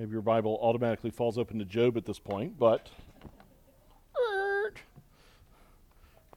[0.00, 2.88] Maybe your Bible automatically falls open to Job at this point, but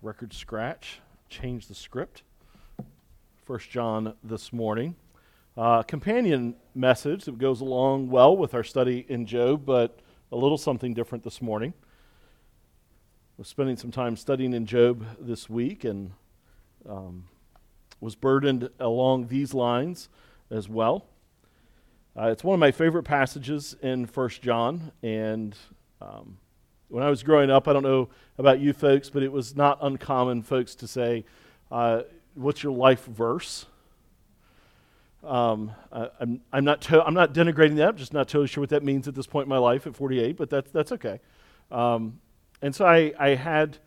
[0.01, 2.23] record scratch, change the script.
[3.45, 4.97] First John this morning.
[5.55, 9.97] Uh, companion message that goes along well with our study in Job, but
[10.33, 11.73] a little something different this morning.
[11.79, 16.11] I was spending some time studying in Job this week and
[16.85, 17.29] um,
[18.01, 20.09] was burdened along these lines
[20.51, 21.05] as well.
[22.15, 25.55] Uh, it's one of my favorite passages in First John, and
[25.99, 26.37] um,
[26.89, 29.79] when I was growing up, I don't know about you folks, but it was not
[29.81, 31.25] uncommon, folks, to say,
[31.71, 32.03] uh,
[32.35, 33.65] "What's your life verse?"
[35.23, 37.89] Um, I, I'm, I'm, not to, I'm not denigrating that.
[37.89, 39.95] I'm just not totally sure what that means at this point in my life at
[39.95, 41.19] 48, but that's that's okay.
[41.71, 42.19] Um,
[42.61, 43.79] and so I, I had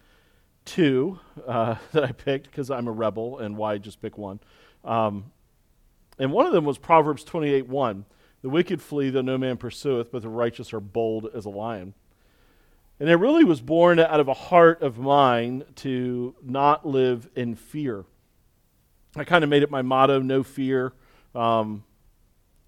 [0.65, 4.41] two uh, that I picked because I'm a rebel, and why just pick one?
[4.85, 5.31] Um,
[6.19, 8.05] and one of them was Proverbs 28 1.
[8.47, 11.95] The wicked flee, though no man pursueth, but the righteous are bold as a lion.
[13.01, 17.57] And it really was born out of a heart of mine to not live in
[17.57, 18.05] fear.
[19.17, 20.93] I kind of made it my motto no fear.
[21.35, 21.83] Um,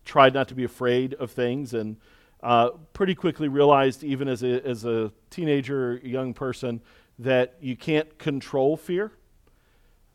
[0.05, 1.99] tried not to be afraid of things, and
[2.43, 6.81] uh, pretty quickly realized, even as a, as a teenager, young person,
[7.21, 9.13] that you can't control fear.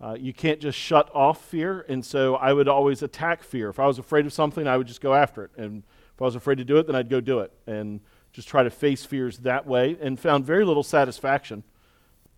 [0.04, 1.86] Uh, you can't just shut off fear.
[1.88, 3.70] And so I would always attack fear.
[3.70, 5.52] If I was afraid of something, I would just go after it.
[5.56, 7.54] And if I was afraid to do it, then I'd go do it.
[7.68, 8.02] And
[8.34, 11.64] just try to face fears that way and found very little satisfaction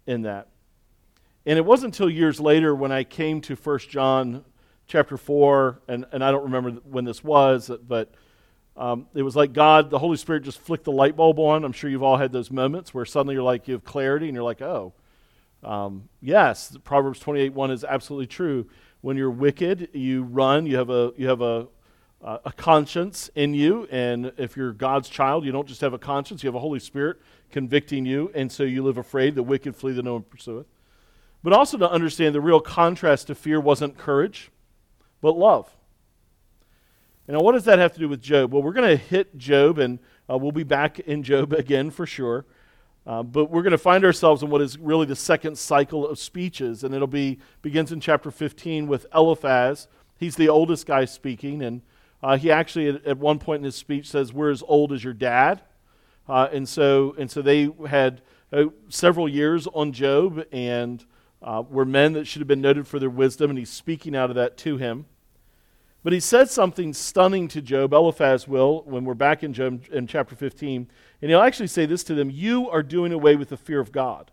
[0.05, 0.49] in that.
[1.47, 4.45] And it wasn't until years later when I came to 1 John
[4.85, 8.13] chapter 4, and, and I don't remember when this was, but
[8.77, 11.63] um, it was like God, the Holy Spirit just flicked the light bulb on.
[11.63, 14.35] I'm sure you've all had those moments where suddenly you're like, you have clarity, and
[14.35, 14.93] you're like, oh,
[15.65, 18.67] um, yes, Proverbs 28 1 is absolutely true.
[19.01, 21.67] When you're wicked, you run, you have a, you have a,
[22.21, 23.87] a conscience in you.
[23.91, 26.79] And if you're God's child, you don't just have a conscience, you have a Holy
[26.79, 27.17] Spirit
[27.51, 28.31] convicting you.
[28.33, 29.35] And so you live afraid.
[29.35, 30.65] The wicked flee, the no one pursueth.
[31.43, 34.51] But also to understand the real contrast to fear wasn't courage,
[35.21, 35.69] but love.
[37.27, 38.53] Now, what does that have to do with Job?
[38.53, 39.97] Well, we're going to hit Job, and
[40.29, 42.45] uh, we'll be back in Job again for sure.
[43.07, 46.17] Uh, but we're going to find ourselves in what is really the second cycle of
[46.17, 49.87] speeches, and it'll be begins in chapter 15 with Eliphaz.
[50.17, 51.81] He's the oldest guy speaking, and
[52.23, 55.03] uh, he actually, at, at, one point in his speech, says, We're as old as
[55.03, 55.61] your dad.
[56.27, 61.05] Uh, and, so, and so they had uh, several years on Job and
[61.43, 64.31] uh, were men that should have been noted for their wisdom, and he's speaking out
[64.31, 65.05] of that to him.
[66.03, 70.07] But he said something stunning to Job, Eliphaz will, when we're back in Job in
[70.07, 70.87] chapter 15.
[71.21, 73.91] And he'll actually say this to them You are doing away with the fear of
[73.91, 74.31] God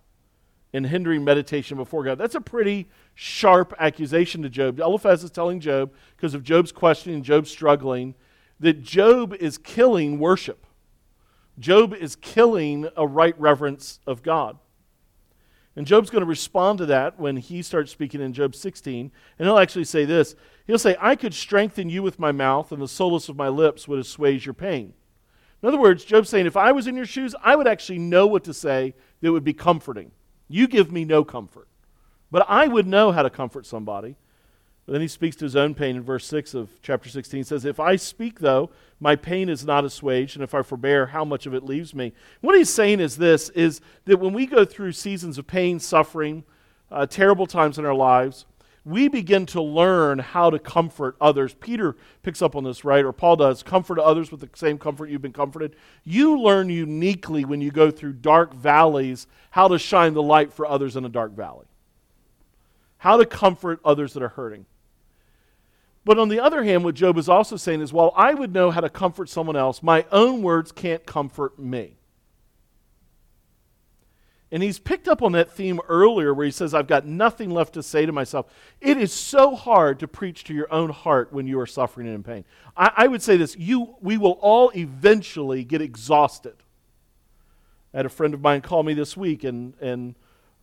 [0.73, 2.19] and hindering meditation before God.
[2.19, 4.81] That's a pretty sharp accusation to Job.
[4.81, 8.15] Eliphaz is telling Job, because of Job's questioning, Job's struggling,
[8.61, 10.67] that Job is killing worship.
[11.59, 14.59] Job is killing a right reverence of God.
[15.77, 19.11] And Job's going to respond to that when he starts speaking in Job 16.
[19.39, 20.35] And he'll actually say this
[20.67, 23.89] He'll say, I could strengthen you with my mouth, and the solace of my lips
[23.89, 24.95] would assuage your pain.
[25.63, 28.27] In other words, Job's saying, if I was in your shoes, I would actually know
[28.27, 30.11] what to say that would be comforting.
[30.49, 31.69] You give me no comfort.
[32.31, 34.17] But I would know how to comfort somebody.
[34.85, 37.39] But then he speaks to his own pain in verse 6 of chapter 16.
[37.39, 41.07] He says, If I speak, though, my pain is not assuaged, and if I forbear,
[41.07, 42.13] how much of it leaves me?
[42.41, 46.43] What he's saying is this is that when we go through seasons of pain, suffering,
[46.91, 48.45] uh, terrible times in our lives,
[48.85, 51.55] we begin to learn how to comfort others.
[51.55, 53.05] Peter picks up on this, right?
[53.05, 53.63] Or Paul does.
[53.63, 55.77] Comfort others with the same comfort you've been comforted.
[56.03, 60.67] You learn uniquely when you go through dark valleys how to shine the light for
[60.67, 61.67] others in a dark valley,
[62.99, 64.67] how to comfort others that are hurting.
[66.05, 68.73] But on the other hand, what Job is also saying is, while I would know
[68.73, 71.99] how to comfort someone else, my own words can't comfort me.
[74.53, 77.73] And he's picked up on that theme earlier where he says, I've got nothing left
[77.73, 78.53] to say to myself.
[78.83, 82.17] It is so hard to preach to your own heart when you are suffering and
[82.17, 82.45] in pain.
[82.77, 86.57] I, I would say this you, we will all eventually get exhausted.
[87.95, 90.15] I had a friend of mine call me this week and, and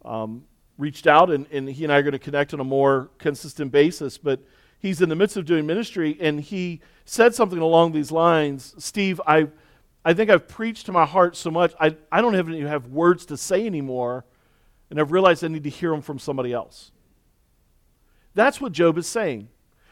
[0.05, 0.45] um,
[0.77, 3.71] reached out, and, and he and I are going to connect on a more consistent
[3.71, 4.19] basis.
[4.19, 4.39] But
[4.77, 9.19] he's in the midst of doing ministry, and he said something along these lines Steve,
[9.25, 9.47] I
[10.03, 13.25] I think I've preached to my heart so much, I, I don't even have words
[13.27, 14.25] to say anymore,
[14.89, 16.91] and I've realized I need to hear them from somebody else.
[18.33, 19.49] That's what Job is saying.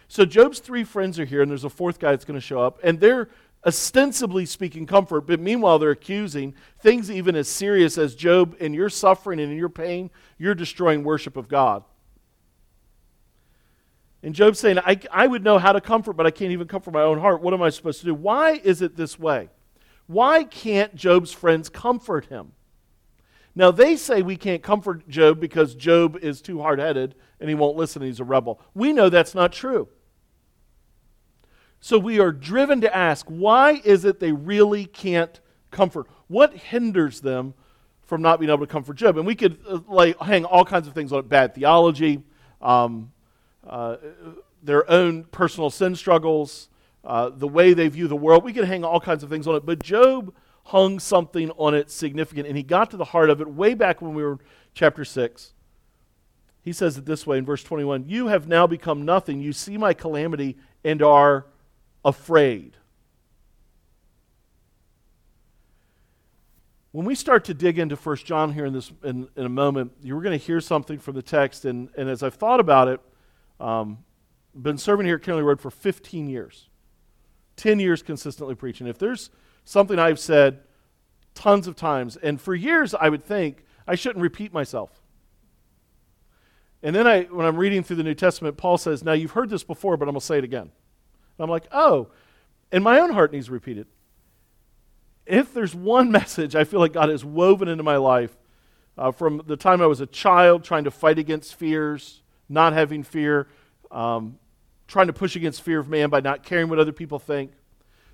[0.08, 2.62] So Job's three friends are here, and there's a fourth guy that's going to show
[2.62, 3.30] up, and they're
[3.66, 8.90] ostensibly speaking comfort, but meanwhile they're accusing things even as serious as Job, in your
[8.90, 11.84] suffering and in your pain, you're destroying worship of God.
[14.24, 16.94] And Job's saying, I, I would know how to comfort, but I can't even comfort
[16.94, 17.42] my own heart.
[17.42, 18.14] What am I supposed to do?
[18.14, 19.50] Why is it this way?
[20.08, 22.54] Why can't Job's friends comfort him?
[23.56, 27.56] Now, they say we can't comfort Job because Job is too hard headed and he
[27.56, 28.62] won't listen, he's a rebel.
[28.74, 29.90] We know that's not true.
[31.80, 35.40] So we are driven to ask why is it they really can't
[35.72, 36.08] comfort?
[36.28, 37.54] What hinders them
[38.04, 39.18] from not being able to comfort Job?
[39.18, 42.24] And we could uh, lay, hang all kinds of things on it bad theology,
[42.62, 43.12] um,
[43.66, 43.98] uh,
[44.64, 46.70] their own personal sin struggles,
[47.08, 48.44] uh, the way they view the world.
[48.44, 49.66] We could hang all kinds of things on it.
[49.66, 53.48] But Job hung something on it significant, and he got to the heart of it
[53.48, 54.40] way back when we were
[54.74, 55.54] chapter 6.
[56.62, 59.40] He says it this way in verse 21 You have now become nothing.
[59.40, 61.48] You see my calamity and are
[62.04, 62.76] afraid.
[66.92, 69.94] When we start to dig into 1 John here in, this, in, in a moment,
[70.02, 71.64] you're going to hear something from the text.
[71.64, 73.00] And, and as I've thought about it,
[73.60, 74.00] um,
[74.54, 76.67] been serving here at Kennelly Road for 15 years,
[77.58, 78.88] 10 years consistently preaching.
[78.88, 79.30] If there's
[79.66, 80.62] something I've said
[81.34, 85.02] tons of times, and for years I would think I shouldn't repeat myself.
[86.84, 89.50] And then I, when I'm reading through the New Testament, Paul says, Now you've heard
[89.50, 90.62] this before, but I'm going to say it again.
[90.62, 90.72] And
[91.40, 92.10] I'm like, Oh,
[92.72, 93.88] and my own heart needs repeated.
[95.26, 98.38] If there's one message I feel like God has woven into my life
[98.98, 103.04] uh, from the time I was a child, trying to fight against fears, not having
[103.04, 103.48] fear,
[103.92, 104.40] um,
[104.88, 107.52] trying to push against fear of man by not caring what other people think,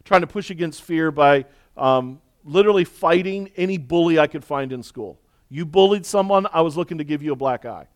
[0.04, 1.46] trying to push against fear by
[1.78, 5.20] um, literally fighting any bully I could find in school.
[5.50, 7.88] You bullied someone, I was looking to give you a black eye.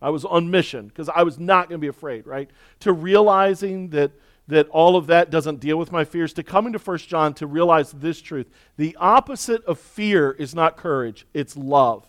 [0.00, 2.50] I was on mission because I was not going to be afraid, right?
[2.80, 4.12] To realizing that
[4.48, 7.46] that all of that doesn't deal with my fears, to coming to 1 John to
[7.46, 8.48] realize this truth.
[8.78, 12.06] The opposite of fear is not courage, it's love.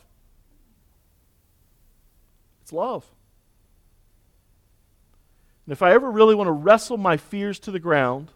[2.61, 3.05] It's love.
[5.69, 8.31] And if I ever really want to wrestle my fears to the ground,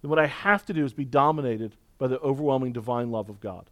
[0.00, 3.40] then what I have to do is be dominated by the overwhelming divine love of
[3.40, 3.68] God.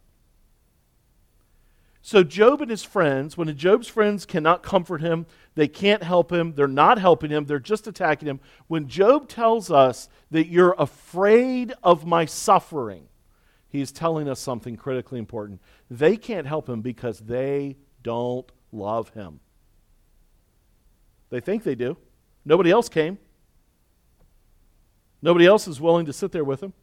[2.03, 5.25] So, Job and his friends, when Job's friends cannot comfort him,
[5.55, 8.39] they can't help him, they're not helping him, they're just attacking him.
[8.67, 13.07] When Job tells us that you're afraid of my suffering,
[13.67, 15.59] he's telling us something critically important.
[15.89, 19.39] They can't help him because they don't love him.
[21.31, 21.97] They think they do.
[22.45, 23.17] Nobody else came.
[25.21, 26.73] Nobody else is willing to sit there with him.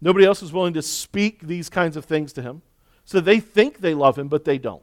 [0.00, 2.62] Nobody else is willing to speak these kinds of things to him.
[3.04, 4.82] So they think they love him, but they don't.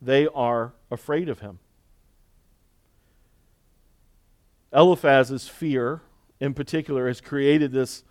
[0.00, 1.58] They are afraid of him.
[4.72, 6.02] Eliphaz's fear,
[6.40, 8.02] in particular, has created this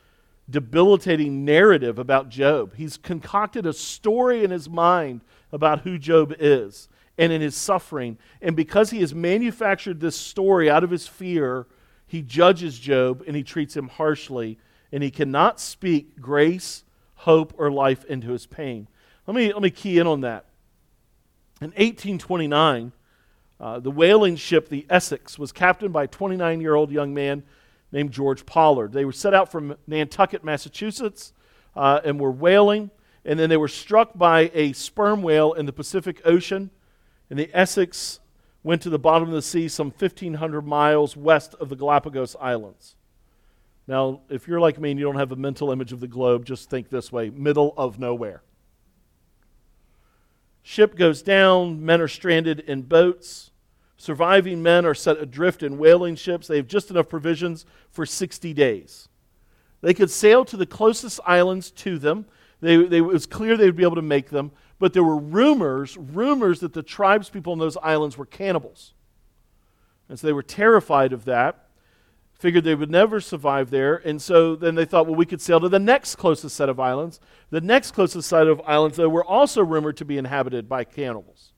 [0.50, 2.76] debilitating narrative about Job.
[2.76, 5.22] He's concocted a story in his mind
[5.52, 8.18] about who Job is and in his suffering.
[8.42, 11.68] And because he has manufactured this story out of his fear,
[12.08, 14.60] he judges Job and he treats him harshly,
[14.92, 16.84] and he cannot speak grace,
[17.16, 18.88] hope, or life into his pain.
[19.26, 20.46] Let me, let me key in on that.
[21.62, 22.92] In 1829,
[23.60, 27.44] uh, the whaling ship, the Essex, was captained by a 29 year old young man
[27.92, 28.92] named George Pollard.
[28.92, 31.32] They were set out from Nantucket, Massachusetts,
[31.76, 32.92] uh, and were whaling,
[33.24, 36.72] and then they were struck by a sperm whale in the Pacific Ocean,
[37.34, 38.20] and the Essex
[38.62, 42.94] went to the bottom of the sea some 1,500 miles west of the Galapagos Islands.
[43.88, 46.46] Now, if you're like me and you don't have a mental image of the globe,
[46.46, 48.44] just think this way middle of nowhere.
[50.62, 53.50] Ship goes down, men are stranded in boats.
[53.98, 56.46] Surviving men are set adrift in whaling ships.
[56.46, 59.10] They have just enough provisions for 60 days.
[59.82, 62.28] They could sail to the closest islands to them.
[62.62, 65.18] They, they, it was clear they would be able to make them but there were
[65.18, 68.94] rumors, rumors that the tribes people in those islands were cannibals.
[70.10, 71.70] And so they were terrified of that,
[72.34, 75.62] figured they would never survive there, and so then they thought, well, we could sail
[75.62, 77.22] to the next closest set of islands.
[77.52, 81.53] The next closest set of islands, though, were also rumored to be inhabited by cannibals.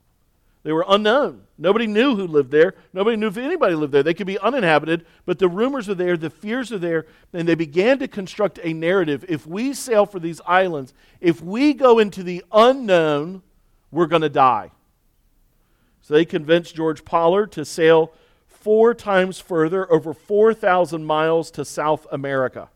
[0.66, 1.44] They were unknown.
[1.60, 2.74] Nobody knew who lived there.
[2.92, 4.02] Nobody knew if anybody lived there.
[4.02, 7.54] They could be uninhabited, but the rumors are there, the fears are there, and they
[7.54, 9.24] began to construct a narrative.
[9.30, 10.92] If we sail for these islands,
[11.22, 13.44] if we go into the unknown,
[13.92, 14.72] we're going to die.
[16.02, 18.12] So they convinced George Pollard to sail
[18.48, 22.70] four times further, over 4,000 miles to South America.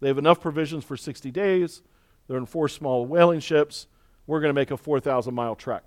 [0.00, 1.82] They have enough provisions for 60 days.
[2.28, 3.88] They're in four small whaling ships.
[4.26, 5.84] We're going to make a 4,000 mile trek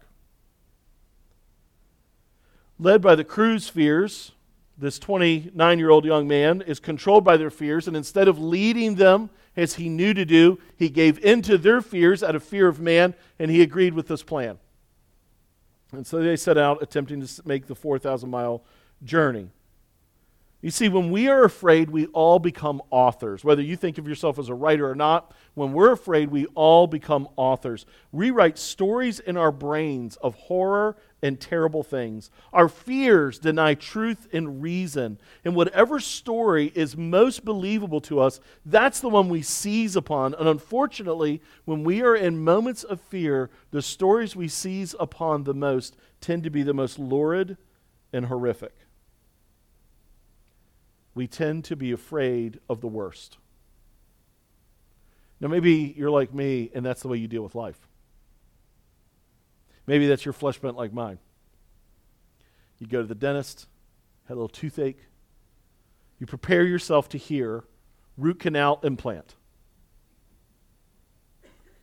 [2.82, 4.32] led by the crew's fears,
[4.76, 8.96] this 29 year old young man is controlled by their fears, and instead of leading
[8.96, 12.80] them as he knew to do, he gave into their fears out of fear of
[12.80, 14.58] man, and he agreed with this plan.
[15.92, 18.64] And so they set out attempting to make the 4,000 mile
[19.04, 19.50] journey.
[20.62, 23.44] You see, when we are afraid, we all become authors.
[23.44, 26.86] Whether you think of yourself as a writer or not, when we're afraid, we all
[26.86, 27.88] become authors.
[28.12, 32.30] We write stories in our brains of horror and terrible things.
[32.54, 35.18] Our fears deny truth and reason.
[35.44, 40.36] And whatever story is most believable to us, that's the one we seize upon.
[40.36, 45.56] And unfortunately, when we are in moments of fear, the stories we seize upon the
[45.56, 47.58] most tend to be the most lurid
[48.14, 48.76] and horrific
[51.14, 53.38] we tend to be afraid of the worst.
[55.40, 57.88] Now, maybe you're like me and that's the way you deal with life.
[59.88, 61.18] Maybe that's your flesh bent like mine.
[62.78, 63.68] You go to the dentist,
[64.28, 65.00] had a little toothache,
[66.20, 67.64] you prepare yourself to hear
[68.18, 69.36] root canal implant.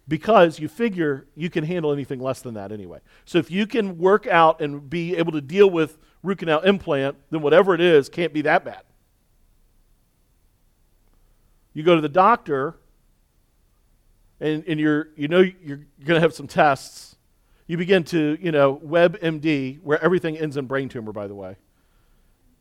[0.06, 3.00] Because you figure you can handle anything less than that anyway.
[3.26, 7.16] So if you can work out and be able to deal with root canal implant,
[7.30, 8.82] then whatever it is can't be that bad.
[11.78, 12.74] You go to the doctor,
[14.40, 17.14] and, and you're, you know you're going to have some tests.
[17.68, 21.54] You begin to, you know, WebMD, where everything ends in brain tumor, by the way.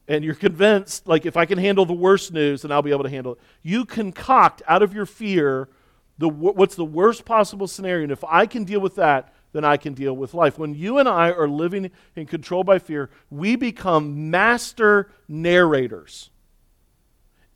[0.08, 3.06] And you're convinced, like, if I can handle the worst news, then I'll be able
[3.06, 3.40] to handle it.
[3.64, 5.68] You concoct out of your fear
[6.20, 8.04] the, what's the worst possible scenario.
[8.04, 10.60] And if I can deal with that, then I can deal with life.
[10.60, 16.30] When you and I are living in control by fear, we become master narrators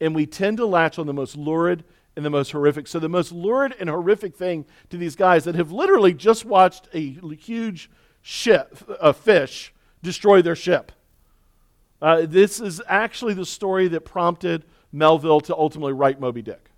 [0.02, 1.86] and we tend to latch on the most lurid
[2.18, 2.88] and the most horrific.
[2.88, 6.90] So, the most lurid and horrific thing to these guys that have literally just watched
[6.94, 7.90] a huge
[8.22, 10.92] ship, a fish, destroy their ship.
[12.02, 16.72] Uh, this is actually the story that prompted Melville to ultimately write Moby Dick.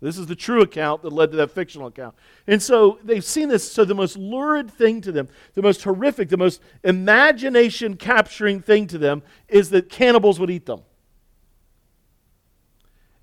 [0.00, 2.14] This is the true account that led to that fictional account.
[2.46, 3.70] And so they've seen this.
[3.70, 8.86] So, the most lurid thing to them, the most horrific, the most imagination capturing thing
[8.88, 10.82] to them is that cannibals would eat them.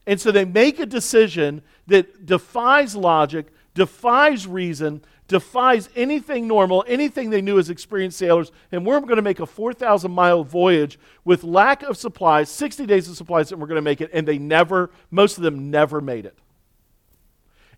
[0.07, 7.29] And so they make a decision that defies logic, defies reason, defies anything normal, anything
[7.29, 8.51] they knew as experienced sailors.
[8.71, 13.09] And we're going to make a 4,000 mile voyage with lack of supplies, 60 days
[13.09, 14.11] of supplies, and we're going to make it.
[14.13, 16.37] And they never, most of them never made it.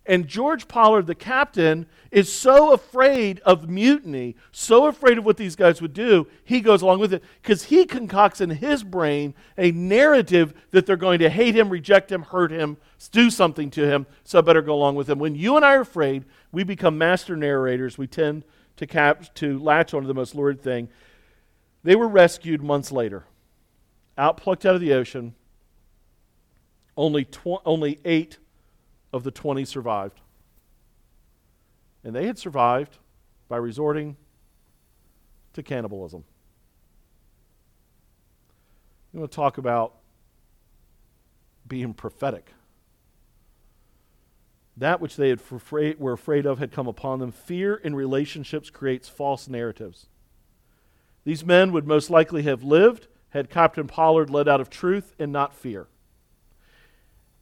[0.08, 5.54] And George Pollard, the captain, is so afraid of mutiny, so afraid of what these
[5.54, 9.70] guys would do, he goes along with it because he concocts in his brain a
[9.70, 12.78] narrative that they're going to hate him, reject him, hurt him,
[13.12, 15.18] do something to him, so I better go along with him.
[15.18, 17.98] When you and I are afraid, we become master narrators.
[17.98, 18.46] We tend
[18.78, 20.88] to, cap- to latch onto the most lurid thing.
[21.84, 23.24] They were rescued months later,
[24.16, 25.34] out plucked out of the ocean.
[26.96, 28.38] Only, tw- only eight
[29.12, 30.20] of the 20 survived.
[32.04, 32.98] And they had survived
[33.48, 34.16] by resorting
[35.54, 36.24] to cannibalism.
[39.12, 39.94] You want to talk about
[41.66, 42.52] being prophetic.
[44.76, 45.40] That which they had
[45.98, 47.32] were afraid of had come upon them.
[47.32, 50.06] Fear in relationships creates false narratives.
[51.24, 55.32] These men would most likely have lived had Captain Pollard led out of truth and
[55.32, 55.88] not fear.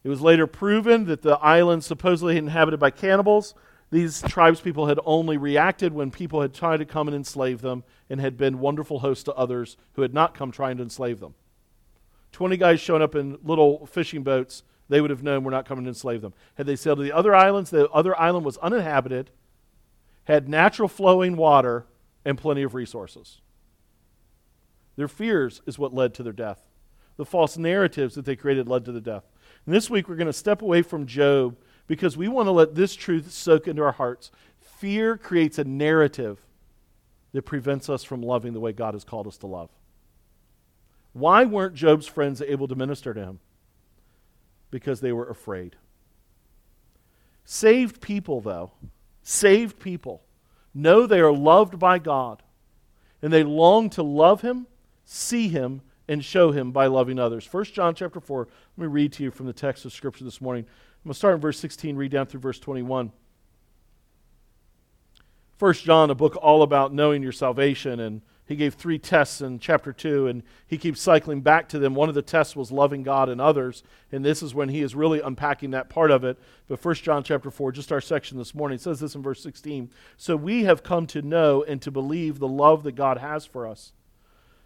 [0.07, 3.57] It was later proven that the island supposedly inhabited by cannibals.
[3.91, 7.83] These tribes people had only reacted when people had tried to come and enslave them
[8.09, 11.35] and had been wonderful hosts to others who had not come trying to enslave them.
[12.31, 15.87] 20 guys showing up in little fishing boats, they would have known we're not coming
[15.87, 16.35] to enslave them.
[16.55, 19.33] Had they sailed to the other islands, the other island was uninhabited,
[20.27, 21.85] had natural flowing water,
[22.25, 23.41] and plenty of resources.
[24.95, 26.63] Their fears is what led to their death.
[27.17, 29.25] The false narratives that they created led to the death.
[29.67, 31.57] And this week we're going to step away from Job
[31.87, 34.31] because we want to let this truth soak into our hearts.
[34.61, 36.39] Fear creates a narrative
[37.33, 39.71] that prevents us from loving the way God has called us to love.
[41.13, 43.41] Why weren't Job's friends able to minister to him?
[44.71, 45.77] Because they were afraid.
[47.45, 48.73] Saved people, though,
[49.23, 50.23] saved people
[50.75, 52.43] know they are loved by God
[53.23, 54.67] and they long to love him,
[55.05, 57.49] see him, and show him by loving others.
[57.51, 60.41] 1 John chapter 4, let me read to you from the text of Scripture this
[60.41, 60.65] morning.
[60.65, 63.13] I'm going to start in verse 16, read down through verse 21.
[65.59, 69.59] 1 John, a book all about knowing your salvation, and he gave three tests in
[69.59, 71.95] chapter 2, and he keeps cycling back to them.
[71.95, 73.83] One of the tests was loving God and others,
[74.13, 76.39] and this is when he is really unpacking that part of it.
[76.69, 79.91] But 1 John chapter 4, just our section this morning, says this in verse 16.
[80.17, 83.67] So we have come to know and to believe the love that God has for
[83.67, 83.93] us.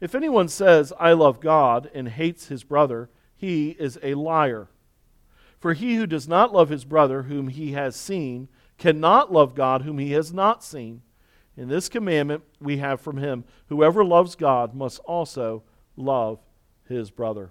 [0.00, 4.68] If anyone says, I love God, and hates his brother, he is a liar.
[5.58, 9.82] For he who does not love his brother, whom he has seen, cannot love God,
[9.82, 11.02] whom he has not seen.
[11.56, 15.62] In this commandment we have from him whoever loves God must also
[15.96, 16.38] love
[16.88, 17.50] his brother.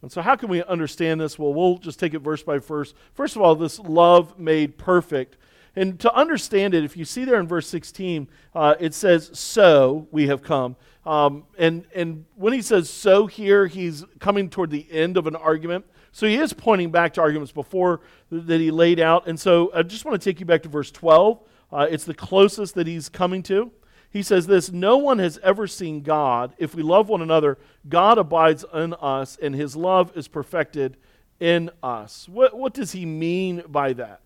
[0.00, 1.38] And so, how can we understand this?
[1.38, 2.94] Well, we'll just take it verse by verse.
[3.12, 5.36] First of all, this love made perfect.
[5.78, 10.08] And to understand it, if you see there in verse 16, uh, it says, So
[10.10, 10.74] we have come.
[11.06, 15.36] Um, and, and when he says so here, he's coming toward the end of an
[15.36, 15.86] argument.
[16.10, 18.00] So he is pointing back to arguments before
[18.32, 19.28] that he laid out.
[19.28, 21.40] And so I just want to take you back to verse 12.
[21.70, 23.70] Uh, it's the closest that he's coming to.
[24.10, 26.54] He says this No one has ever seen God.
[26.58, 27.56] If we love one another,
[27.88, 30.96] God abides in us, and his love is perfected
[31.38, 32.28] in us.
[32.28, 34.22] What, what does he mean by that?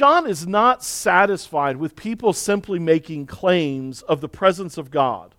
[0.00, 5.34] John is not satisfied with people simply making claims of the presence of God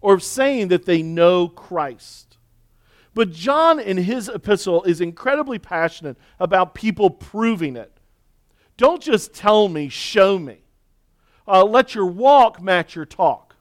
[0.00, 2.38] or saying that they know Christ.
[3.14, 7.98] But John, in his epistle, is incredibly passionate about people proving it.
[8.76, 10.58] Don't just tell me, show me.
[11.48, 13.56] Uh, let your walk match your talk.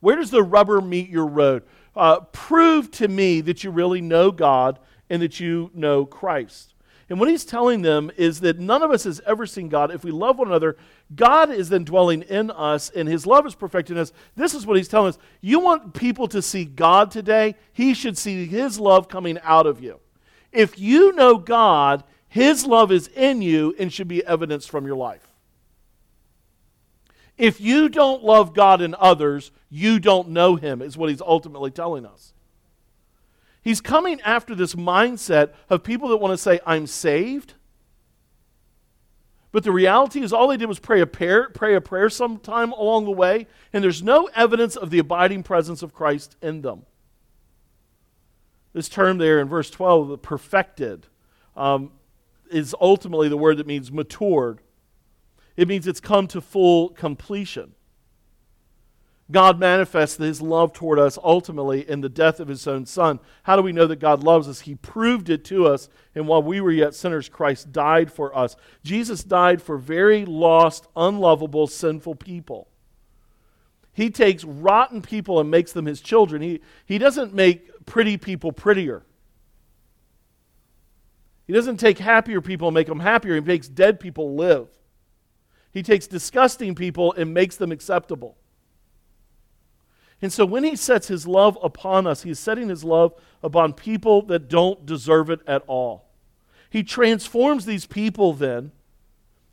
[0.00, 1.64] Where does the rubber meet your road?
[1.94, 4.78] Uh, prove to me that you really know God
[5.10, 6.71] and that you know Christ.
[7.12, 9.90] And what he's telling them is that none of us has ever seen God.
[9.90, 10.78] If we love one another,
[11.14, 14.14] God is then dwelling in us and his love is perfecting us.
[14.34, 15.18] This is what he's telling us.
[15.42, 17.56] You want people to see God today?
[17.74, 20.00] He should see his love coming out of you.
[20.52, 24.96] If you know God, his love is in you and should be evidenced from your
[24.96, 25.28] life.
[27.36, 31.70] If you don't love God and others, you don't know Him, is what He's ultimately
[31.70, 32.32] telling us.
[33.62, 37.54] He's coming after this mindset of people that want to say, I'm saved.
[39.52, 42.72] But the reality is, all they did was pray a prayer, pray a prayer sometime
[42.72, 46.86] along the way, and there's no evidence of the abiding presence of Christ in them.
[48.72, 51.06] This term there in verse 12, the perfected,
[51.56, 51.92] um,
[52.50, 54.60] is ultimately the word that means matured
[55.56, 57.74] it means it's come to full completion.
[59.30, 63.20] God manifests his love toward us ultimately in the death of his own son.
[63.44, 64.60] How do we know that God loves us?
[64.60, 68.56] He proved it to us, and while we were yet sinners, Christ died for us.
[68.82, 72.68] Jesus died for very lost, unlovable, sinful people.
[73.94, 76.42] He takes rotten people and makes them his children.
[76.42, 79.02] He, he doesn't make pretty people prettier.
[81.46, 83.34] He doesn't take happier people and make them happier.
[83.34, 84.68] He makes dead people live.
[85.72, 88.36] He takes disgusting people and makes them acceptable.
[90.22, 94.22] And so when he sets his love upon us, he's setting his love upon people
[94.22, 96.08] that don't deserve it at all.
[96.70, 98.70] He transforms these people then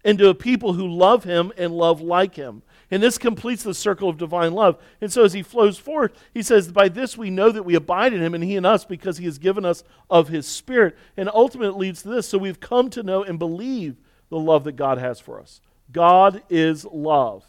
[0.05, 2.61] into a people who love him and love like him.
[2.91, 4.81] And this completes the circle of divine love.
[5.01, 8.13] And so as he flows forth, he says, By this we know that we abide
[8.13, 10.97] in him and he in us because he has given us of his spirit.
[11.17, 12.27] And ultimately it leads to this.
[12.27, 13.97] So we've come to know and believe
[14.29, 15.61] the love that God has for us.
[15.91, 17.43] God is love.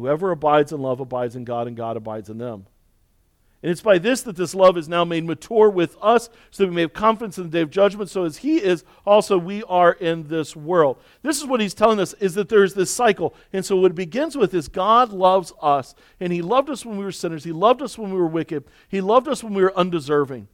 [0.00, 2.66] Whoever abides in love abides in God, and God abides in them.
[3.62, 6.70] And it's by this that this love is now made mature with us, so that
[6.70, 8.08] we may have confidence in the day of judgment.
[8.08, 10.96] So as He is, also we are in this world.
[11.20, 13.34] This is what He's telling us: is that there is this cycle.
[13.52, 16.96] And so what it begins with is God loves us, and He loved us when
[16.96, 17.44] we were sinners.
[17.44, 18.64] He loved us when we were wicked.
[18.88, 20.48] He loved us when we were undeserving.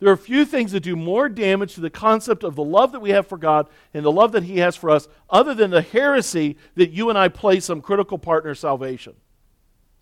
[0.00, 3.00] There are few things that do more damage to the concept of the love that
[3.00, 5.82] we have for God and the love that He has for us, other than the
[5.82, 9.14] heresy that you and I play some critical part in our salvation.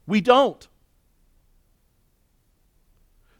[0.06, 0.66] We don't.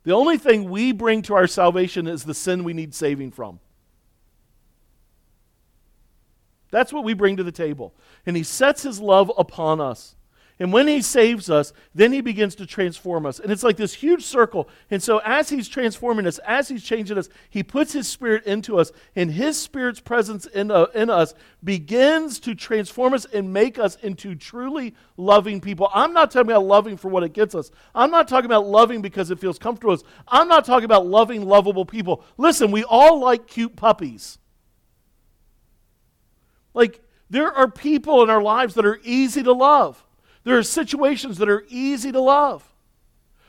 [0.03, 3.61] The only thing we bring to our salvation is the sin we need saving from.
[6.71, 7.94] That's what we bring to the table.
[8.27, 10.16] And He sets His love upon us.
[10.61, 13.38] And when he saves us, then he begins to transform us.
[13.38, 14.68] And it's like this huge circle.
[14.90, 18.77] And so, as he's transforming us, as he's changing us, he puts his spirit into
[18.77, 18.90] us.
[19.14, 23.97] And his spirit's presence in, uh, in us begins to transform us and make us
[23.97, 25.90] into truly loving people.
[25.94, 27.71] I'm not talking about loving for what it gets us.
[27.94, 30.03] I'm not talking about loving because it feels comfortable us.
[30.27, 32.25] I'm not talking about loving lovable people.
[32.37, 34.38] Listen, we all like cute puppies.
[36.75, 40.05] Like, there are people in our lives that are easy to love.
[40.49, 42.67] There are situations that are easy to love.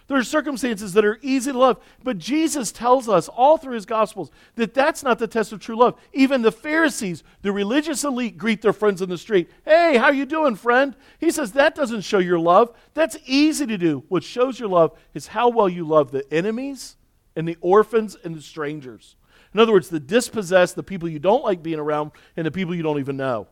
[0.07, 1.81] There are circumstances that are easy to love.
[2.03, 5.77] But Jesus tells us all through his Gospels that that's not the test of true
[5.77, 5.97] love.
[6.11, 9.49] Even the Pharisees, the religious elite, greet their friends in the street.
[9.63, 10.93] Hey, how you doing, friend?
[11.21, 12.75] He says that doesn't show your love.
[12.95, 14.03] That's easy to do.
[14.09, 16.97] What shows your love is how well you love the enemies
[17.33, 19.15] and the orphans and the strangers.
[19.53, 22.75] In other words, the dispossessed, the people you don't like being around, and the people
[22.75, 23.47] you don't even know.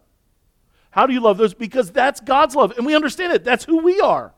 [0.92, 1.54] How do you love those?
[1.54, 2.76] Because that's God's love.
[2.78, 3.44] And we understand it.
[3.44, 4.34] That's who we are.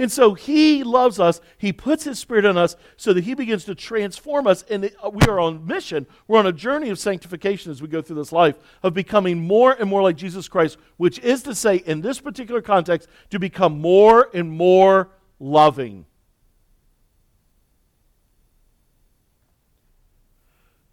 [0.00, 1.40] And so he loves us.
[1.56, 4.64] He puts his spirit in us so that he begins to transform us.
[4.70, 6.06] And uh, we are on mission.
[6.28, 9.72] We're on a journey of sanctification as we go through this life, of becoming more
[9.72, 13.80] and more like Jesus Christ, which is to say, in this particular context, to become
[13.80, 16.06] more and more loving.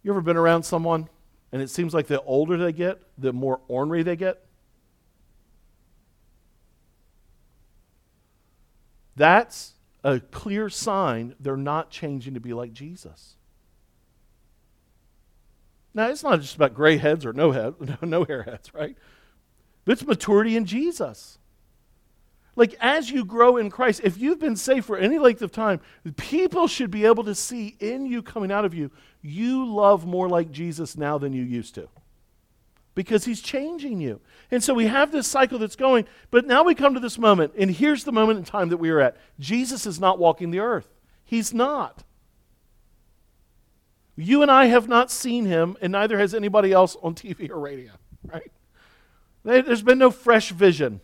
[0.02, 1.08] You ever been around someone
[1.52, 4.45] and it seems like the older they get, the more ornery they get?
[9.16, 9.74] That's
[10.04, 13.34] a clear sign they're not changing to be like Jesus.
[15.94, 18.96] Now, it's not just about gray heads or no head, no hair heads, right?
[19.86, 21.38] It's maturity in Jesus.
[22.54, 25.80] Like as you grow in Christ, if you've been saved for any length of time,
[26.16, 28.90] people should be able to see in you coming out of you,
[29.22, 31.88] you love more like Jesus now than you used to
[32.96, 34.20] because he's changing you.
[34.50, 37.52] And so we have this cycle that's going, but now we come to this moment,
[37.56, 39.18] and here's the moment in time that we are at.
[39.38, 40.88] Jesus is not walking the earth.
[41.22, 42.02] He's not.
[44.16, 47.60] You and I have not seen him, and neither has anybody else on TV or
[47.60, 47.92] radio,
[48.24, 48.50] right?
[49.44, 51.00] There's been no fresh vision.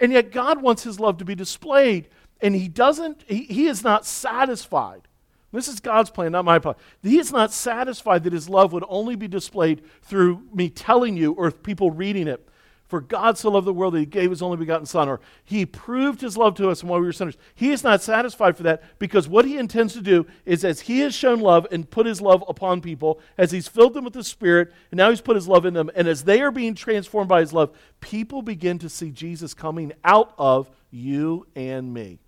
[0.00, 2.08] And yet God wants his love to be displayed,
[2.40, 5.06] and he doesn't, he, he is not satisfied
[5.52, 6.76] this is God's plan, not my plan.
[7.02, 11.32] He is not satisfied that his love would only be displayed through me telling you
[11.32, 12.46] or people reading it.
[12.90, 15.64] For God so loved the world that he gave his only begotten Son, or he
[15.64, 17.36] proved his love to us while we were sinners.
[17.54, 20.98] He is not satisfied for that because what he intends to do is as he
[21.00, 24.24] has shown love and put his love upon people, as he's filled them with the
[24.24, 27.28] Spirit, and now he's put his love in them, and as they are being transformed
[27.28, 32.18] by his love, people begin to see Jesus coming out of you and me.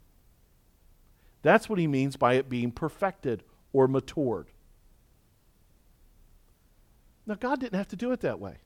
[1.42, 4.46] That's what he means by it being perfected or matured.
[7.26, 8.56] Now, God didn't have to do it that way.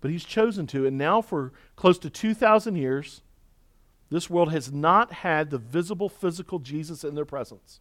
[0.00, 0.86] But he's chosen to.
[0.86, 3.22] And now, for close to 2,000 years,
[4.10, 7.80] this world has not had the visible physical Jesus in their presence.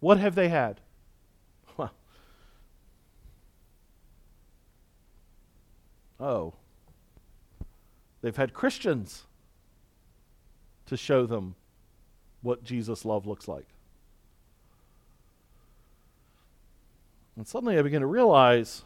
[0.00, 0.80] What have they had?
[1.78, 1.92] Well,
[6.18, 6.54] oh,
[8.22, 9.26] they've had Christians
[10.86, 11.54] to show them
[12.42, 13.66] what Jesus' love looks like.
[17.36, 18.82] And suddenly I begin to realize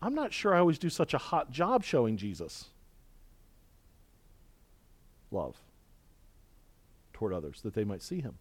[0.00, 2.66] I'm not sure I always do such a hot job showing Jesus
[5.30, 5.56] love
[7.12, 8.34] toward others that they might see him.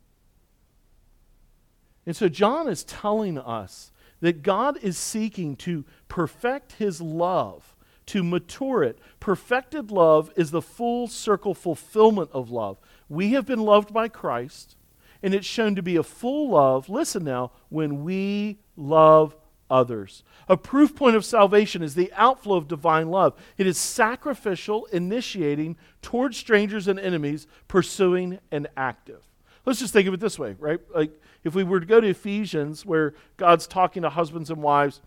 [2.05, 7.74] And so John is telling us that God is seeking to perfect his love
[8.07, 8.99] to mature it.
[9.19, 12.77] Perfected love is the full circle fulfillment of love.
[13.09, 14.75] We have been loved by Christ,
[15.23, 19.35] and it's shown to be a full love, listen now, when we love
[19.69, 20.23] others.
[20.47, 23.33] A proof point of salvation is the outflow of divine love.
[23.57, 29.23] It is sacrificial, initiating towards strangers and enemies, pursuing and active.
[29.65, 30.79] Let's just think of it this way, right?
[30.93, 31.11] Like
[31.43, 35.01] if we were to go to Ephesians, where God's talking to husbands and wives,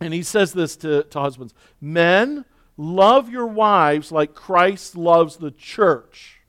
[0.00, 2.44] and he says this to, to husbands Men,
[2.76, 6.40] love your wives like Christ loves the church.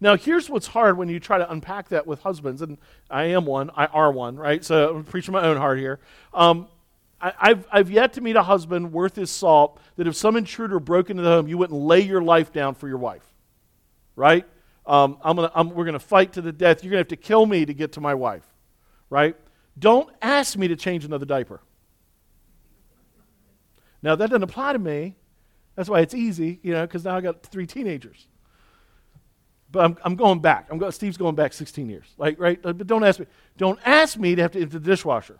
[0.00, 2.76] Now, here's what's hard when you try to unpack that with husbands, and
[3.08, 4.64] I am one, I are one, right?
[4.64, 6.00] So I'm preaching my own heart here.
[6.34, 6.66] Um,
[7.20, 10.80] I, have I've yet to meet a husband worth his salt that if some intruder
[10.80, 13.22] broke into the home, you wouldn't lay your life down for your wife,
[14.16, 14.44] right?
[14.86, 16.82] Um, I'm gonna, I'm, we're going to fight to the death.
[16.82, 18.44] You're going to have to kill me to get to my wife,
[19.08, 19.36] right?
[19.78, 21.60] Don't ask me to change another diaper.
[24.02, 25.16] Now, that doesn't apply to me.
[25.76, 28.26] That's why it's easy, you know, because now I got three teenagers.
[29.70, 30.68] But I'm, I'm going back.
[30.70, 32.06] I'm going, Steve's going back 16 years.
[32.18, 32.60] Like, right?
[32.60, 33.26] But don't ask me.
[33.56, 35.38] Don't ask me to have to empty the dishwasher.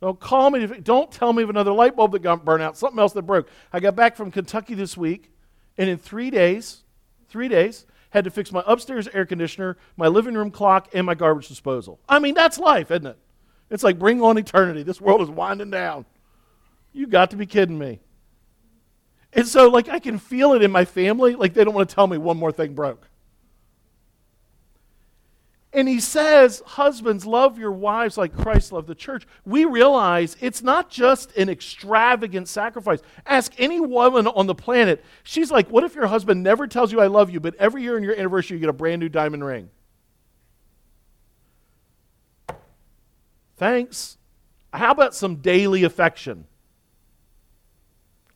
[0.00, 0.66] Don't call me.
[0.66, 3.48] Don't tell me of another light bulb that got burned out, something else that broke.
[3.72, 5.30] I got back from Kentucky this week,
[5.76, 6.84] and in three days,
[7.28, 11.14] three days, had to fix my upstairs air conditioner, my living room clock, and my
[11.14, 11.98] garbage disposal.
[12.08, 13.18] I mean, that's life, isn't it?
[13.70, 14.82] It's like bring on eternity.
[14.82, 16.06] This world is winding down.
[16.96, 18.00] You got to be kidding me.
[19.34, 21.34] And so, like, I can feel it in my family.
[21.34, 23.06] Like, they don't want to tell me one more thing broke.
[25.74, 29.26] and he says, Husbands, love your wives like Christ loved the church.
[29.44, 33.02] We realize it's not just an extravagant sacrifice.
[33.26, 35.04] Ask any woman on the planet.
[35.22, 37.96] She's like, What if your husband never tells you I love you, but every year
[37.96, 39.68] on your anniversary you get a brand new diamond ring?
[43.58, 44.16] Thanks.
[44.72, 46.46] How about some daily affection?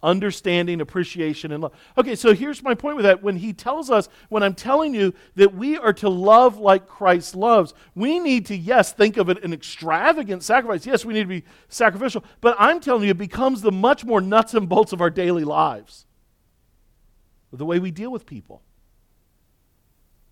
[0.02, 1.72] Understanding, appreciation, and love.
[1.98, 3.22] Okay, so here's my point with that.
[3.22, 7.34] When he tells us, when I'm telling you that we are to love like Christ
[7.34, 10.86] loves, we need to, yes, think of it an extravagant sacrifice.
[10.86, 14.20] Yes, we need to be sacrificial, but I'm telling you, it becomes the much more
[14.20, 16.06] nuts and bolts of our daily lives,
[17.52, 18.62] the way we deal with people.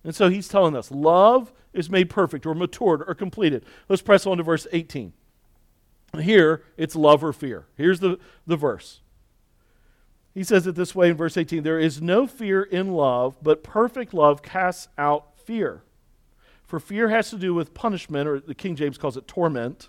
[0.04, 3.64] And so he's telling us love is made perfect or matured or completed.
[3.88, 5.12] Let's press on to verse 18.
[6.20, 7.66] Here, it's love or fear.
[7.76, 9.00] Here's the, the verse.
[10.35, 13.62] He says it this way in verse 18 There is no fear in love, but
[13.62, 15.83] perfect love casts out fear.
[16.64, 19.88] For fear has to do with punishment, or the King James calls it torment.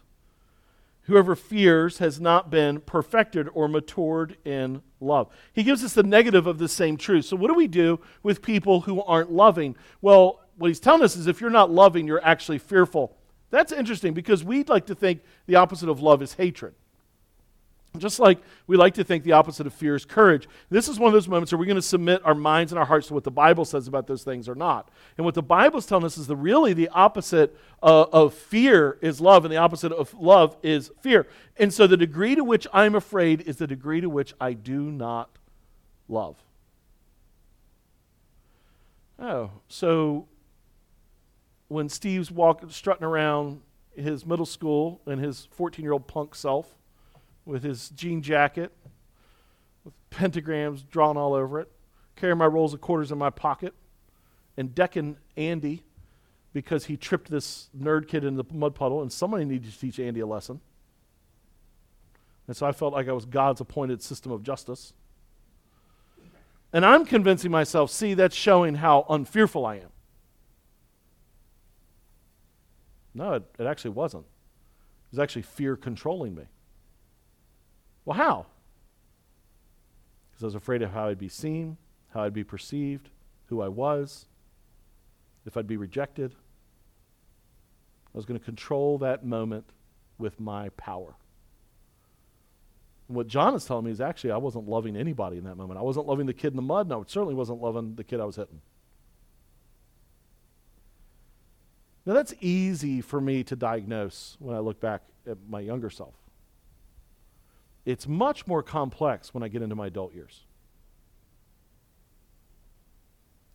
[1.04, 5.28] Whoever fears has not been perfected or matured in love.
[5.52, 7.26] He gives us the negative of the same truth.
[7.26, 9.76] So, what do we do with people who aren't loving?
[10.02, 13.18] Well, what he's telling us is if you're not loving, you're actually fearful.
[13.50, 16.76] That's interesting because we'd like to think the opposite of love is hatred.
[17.98, 20.48] Just like we like to think the opposite of fear is courage.
[20.70, 22.86] This is one of those moments where we're going to submit our minds and our
[22.86, 24.90] hearts to what the Bible says about those things or not.
[25.18, 29.20] And what the Bible's telling us is that really the opposite uh, of fear is
[29.20, 31.26] love, and the opposite of love is fear.
[31.58, 34.92] And so the degree to which I'm afraid is the degree to which I do
[34.92, 35.30] not
[36.08, 36.38] love.
[39.18, 40.28] Oh, so
[41.70, 43.62] when Steve's walking, strutting around
[43.96, 46.79] his middle school and his 14 year old punk self,
[47.50, 48.72] with his jean jacket
[49.84, 51.72] with pentagrams drawn all over it,
[52.16, 53.74] carrying my rolls of quarters in my pocket,
[54.56, 55.84] and decking Andy
[56.54, 60.00] because he tripped this nerd kid in the mud puddle, and somebody needed to teach
[60.00, 60.60] Andy a lesson.
[62.48, 64.94] And so I felt like I was God's appointed system of justice.
[66.74, 69.90] And I'm convincing myself, see, that's showing how unfearful I am.
[73.14, 74.26] No, it, it actually wasn't.
[74.26, 76.44] It was actually fear controlling me.
[78.10, 78.48] Well, how?
[80.32, 81.78] Because I was afraid of how I'd be seen,
[82.12, 83.12] how I'd be perceived,
[83.46, 84.26] who I was,
[85.46, 86.34] if I'd be rejected.
[88.08, 89.66] I was going to control that moment
[90.18, 91.14] with my power.
[93.08, 95.80] And what John is telling me is actually I wasn't loving anybody in that moment.
[95.80, 98.20] I wasn't loving the kid in the mud, and I certainly wasn't loving the kid
[98.20, 98.62] I was hitting.
[102.08, 106.19] Now, that's easy for me to diagnose when I look back at my younger self.
[107.90, 110.42] It's much more complex when I get into my adult years.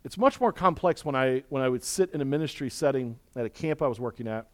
[0.03, 3.45] It's much more complex when I, when I would sit in a ministry setting at
[3.45, 4.47] a camp I was working at.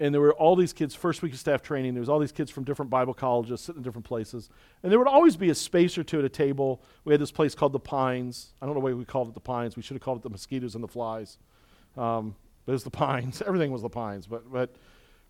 [0.00, 2.32] And there were all these kids, first week of staff training, there was all these
[2.32, 4.50] kids from different Bible colleges sitting in different places.
[4.82, 6.82] And there would always be a space or two at a table.
[7.04, 8.52] We had this place called the Pines.
[8.60, 9.76] I don't know why we called it the Pines.
[9.76, 11.38] We should have called it the mosquitoes and the flies.
[11.96, 12.34] Um,
[12.66, 13.42] but it was the Pines.
[13.46, 14.26] Everything was the Pines.
[14.26, 14.74] But, but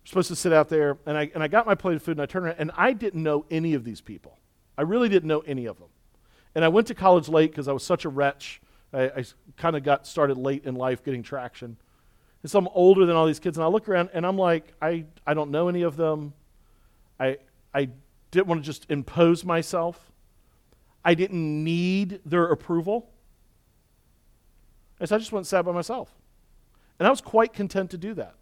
[0.03, 2.21] supposed to sit out there, and I, and I got my plate of food, and
[2.21, 4.39] I turned around, and I didn't know any of these people.
[4.77, 5.89] I really didn't know any of them.
[6.55, 8.61] And I went to college late because I was such a wretch.
[8.93, 9.25] I, I
[9.57, 11.77] kind of got started late in life getting traction.
[12.41, 14.73] And so I'm older than all these kids, and I look around, and I'm like,
[14.81, 16.33] I, I don't know any of them.
[17.19, 17.37] I,
[17.73, 17.89] I
[18.31, 20.11] didn't want to just impose myself.
[21.05, 23.09] I didn't need their approval.
[24.99, 26.11] And so I just went and sat by myself.
[26.99, 28.35] And I was quite content to do that.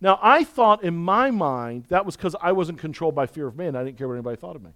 [0.00, 3.56] Now, I thought in my mind that was because I wasn't controlled by fear of
[3.56, 3.74] man.
[3.74, 4.70] I didn't care what anybody thought of me.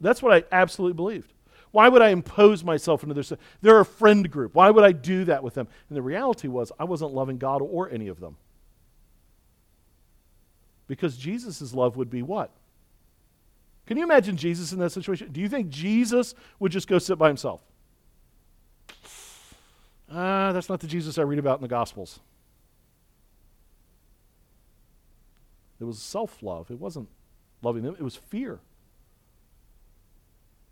[0.00, 1.32] That's what I absolutely believed.
[1.70, 3.32] Why would I impose myself into this?
[3.60, 4.54] They're a friend group.
[4.54, 5.68] Why would I do that with them?
[5.88, 8.36] And the reality was, I wasn't loving God or any of them.
[10.86, 12.50] Because Jesus' love would be what?
[13.86, 15.30] Can you imagine Jesus in that situation?
[15.32, 17.62] Do you think Jesus would just go sit by himself?
[20.10, 22.20] Uh, that's not the Jesus I read about in the Gospels.
[25.80, 26.70] It was self love.
[26.70, 27.08] It wasn't
[27.62, 28.60] loving them, it was fear.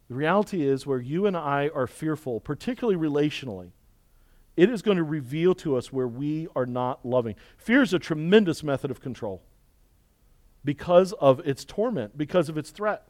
[0.08, 3.70] The reality is, where you and I are fearful, particularly relationally,
[4.56, 7.34] it is going to reveal to us where we are not loving.
[7.56, 9.42] Fear is a tremendous method of control
[10.64, 13.08] because of its torment, because of its threat.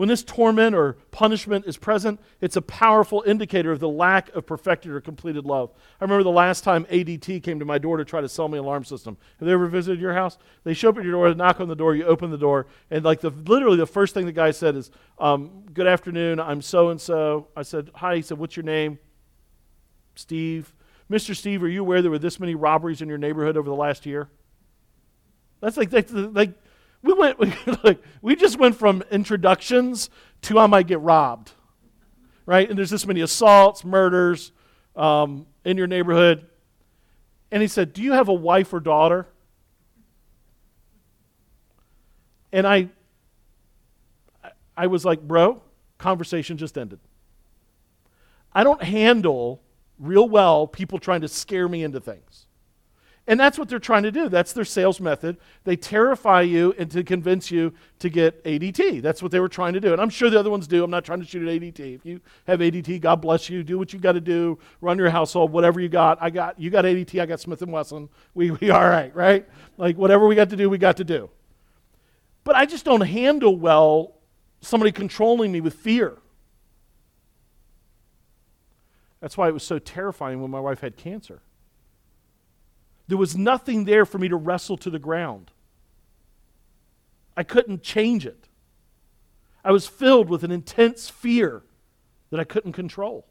[0.00, 4.46] When this torment or punishment is present, it's a powerful indicator of the lack of
[4.46, 5.74] perfected or completed love.
[6.00, 8.56] I remember the last time ADT came to my door to try to sell me
[8.56, 9.18] an alarm system.
[9.38, 10.38] Have they ever visited your house?
[10.64, 13.04] They show up at your door, knock on the door, you open the door, and
[13.04, 16.88] like the literally the first thing the guy said is, um, "Good afternoon, I'm so
[16.88, 18.98] and so." I said, "Hi." He said, "What's your name?"
[20.14, 20.72] Steve,
[21.10, 21.36] Mr.
[21.36, 24.06] Steve, are you aware there were this many robberies in your neighborhood over the last
[24.06, 24.30] year?
[25.60, 26.54] That's like, like, like
[27.02, 27.38] we went,
[27.84, 30.10] like, we just went from introductions
[30.42, 31.52] to I might get robbed,
[32.46, 32.68] right?
[32.68, 34.52] And there's this many assaults, murders
[34.96, 36.46] um, in your neighborhood.
[37.50, 39.26] And he said, Do you have a wife or daughter?
[42.52, 42.88] And I,
[44.76, 45.62] I was like, Bro,
[45.98, 47.00] conversation just ended.
[48.52, 49.62] I don't handle
[49.98, 52.46] real well people trying to scare me into things.
[53.26, 54.28] And that's what they're trying to do.
[54.28, 55.36] That's their sales method.
[55.64, 59.02] They terrify you and to convince you to get ADT.
[59.02, 59.92] That's what they were trying to do.
[59.92, 60.82] And I'm sure the other ones do.
[60.82, 61.94] I'm not trying to shoot at ADT.
[61.94, 63.62] If you have ADT, God bless you.
[63.62, 64.58] Do what you got to do.
[64.80, 66.18] Run your household, whatever you got.
[66.20, 68.08] I got you got ADT, I got Smith and Wesson.
[68.34, 69.46] We we all right, right?
[69.76, 71.30] Like whatever we got to do, we got to do.
[72.42, 74.16] But I just don't handle well
[74.60, 76.16] somebody controlling me with fear.
[79.20, 81.42] That's why it was so terrifying when my wife had cancer.
[83.10, 85.50] There was nothing there for me to wrestle to the ground.
[87.36, 88.46] I couldn't change it.
[89.64, 91.64] I was filled with an intense fear
[92.30, 93.26] that I couldn't control.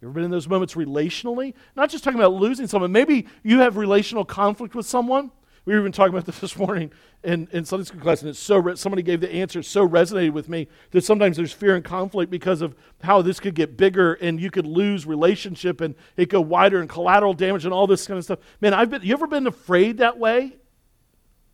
[0.00, 1.54] You ever been in those moments relationally?
[1.74, 2.92] Not just talking about losing someone.
[2.92, 5.32] Maybe you have relational conflict with someone
[5.64, 6.90] we were even talking about this this morning
[7.22, 10.48] in, in Sunday school class, and it's so somebody gave the answer so resonated with
[10.48, 14.40] me that sometimes there's fear and conflict because of how this could get bigger and
[14.40, 18.18] you could lose relationship and it go wider and collateral damage and all this kind
[18.18, 18.38] of stuff.
[18.60, 19.02] Man, I've been.
[19.02, 20.56] You ever been afraid that way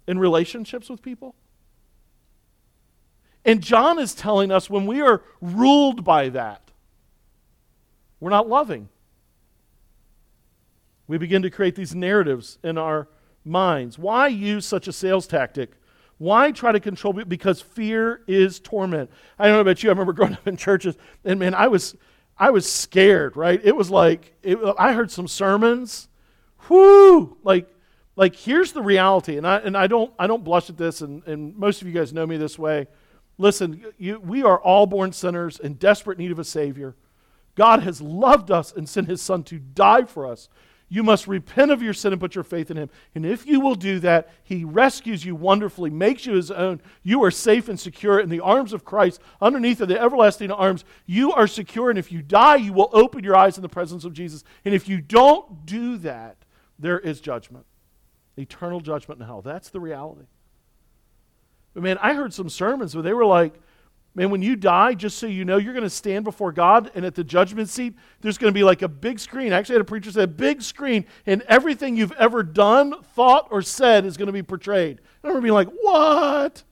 [0.06, 1.34] in relationships with people?
[3.44, 6.72] And John is telling us when we are ruled by that,
[8.18, 8.88] we're not loving.
[11.06, 13.08] We begin to create these narratives in our
[13.46, 13.98] minds.
[13.98, 15.72] Why use such a sales tactic?
[16.18, 17.12] Why try to control?
[17.12, 19.10] Because fear is torment.
[19.38, 19.90] I don't know about you.
[19.90, 21.96] I remember growing up in churches, and man, I was,
[22.38, 23.36] I was scared.
[23.36, 23.60] Right?
[23.62, 26.08] It was like it, I heard some sermons.
[26.68, 27.36] Whoo!
[27.42, 27.68] Like,
[28.16, 31.22] like here's the reality, and I and I don't I don't blush at this, and,
[31.26, 32.86] and most of you guys know me this way.
[33.38, 36.96] Listen, you, we are all born sinners in desperate need of a Savior.
[37.54, 40.48] God has loved us and sent His Son to die for us.
[40.88, 42.90] You must repent of your sin and put your faith in him.
[43.14, 46.80] And if you will do that, he rescues you wonderfully, makes you his own.
[47.02, 50.84] You are safe and secure in the arms of Christ, underneath of the everlasting arms.
[51.04, 54.04] You are secure, and if you die, you will open your eyes in the presence
[54.04, 54.44] of Jesus.
[54.64, 56.36] And if you don't do that,
[56.78, 57.66] there is judgment
[58.36, 59.42] eternal judgment in hell.
[59.42, 60.26] That's the reality.
[61.74, 63.54] But man, I heard some sermons where they were like,
[64.16, 67.04] Man, when you die, just so you know, you're going to stand before God, and
[67.04, 69.52] at the judgment seat, there's going to be like a big screen.
[69.52, 73.48] I actually, had a preacher say a big screen, and everything you've ever done, thought,
[73.50, 75.02] or said is going to be portrayed.
[75.22, 76.62] I remember being like, what?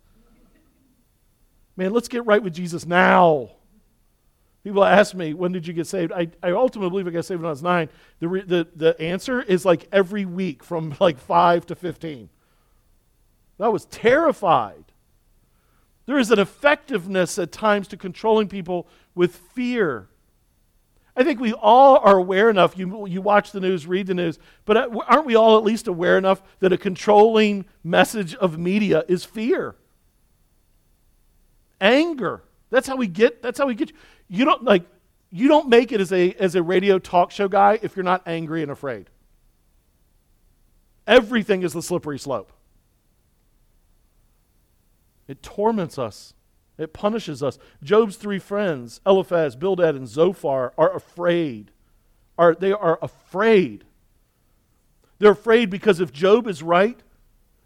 [1.77, 3.51] Man, let's get right with Jesus now.
[4.63, 6.13] People ask me, when did you get saved?
[6.13, 7.91] I, I ultimately believe I got saved when I was nine.
[8.21, 12.31] The, re, the, the answer is like every week from like five to 15.
[13.61, 14.84] I was terrified.
[16.07, 20.09] There is an effectiveness at times to controlling people with fear.
[21.17, 22.77] I think we all are aware enough.
[22.77, 25.87] You, you watch the news, read the news, but uh, aren't we all at least
[25.87, 29.77] aware enough that a controlling message of media is fear?
[31.81, 32.43] Anger.
[32.71, 33.93] That's how we get, that's how we get.
[34.29, 34.83] You don't like,
[35.31, 38.23] you don't make it as a, as a radio talk show guy if you're not
[38.27, 39.09] angry and afraid.
[41.07, 42.53] Everything is the slippery slope.
[45.29, 46.35] It torments us.
[46.77, 47.59] It punishes us.
[47.83, 51.71] Job's three friends, Eliphaz, Bildad, and Zophar, are afraid.
[52.37, 53.85] Are, they are afraid.
[55.19, 56.99] They're afraid because if Job is right,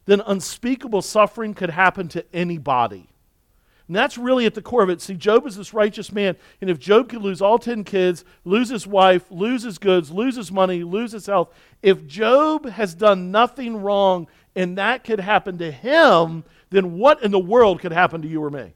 [0.05, 3.09] then unspeakable suffering could happen to anybody.
[3.87, 5.01] And that's really at the core of it.
[5.01, 8.69] See, Job is this righteous man, and if Job could lose all 10 kids, lose
[8.69, 13.31] his wife, lose his goods, lose his money, lose his health, if Job has done
[13.31, 18.23] nothing wrong and that could happen to him, then what in the world could happen
[18.23, 18.75] to you or me?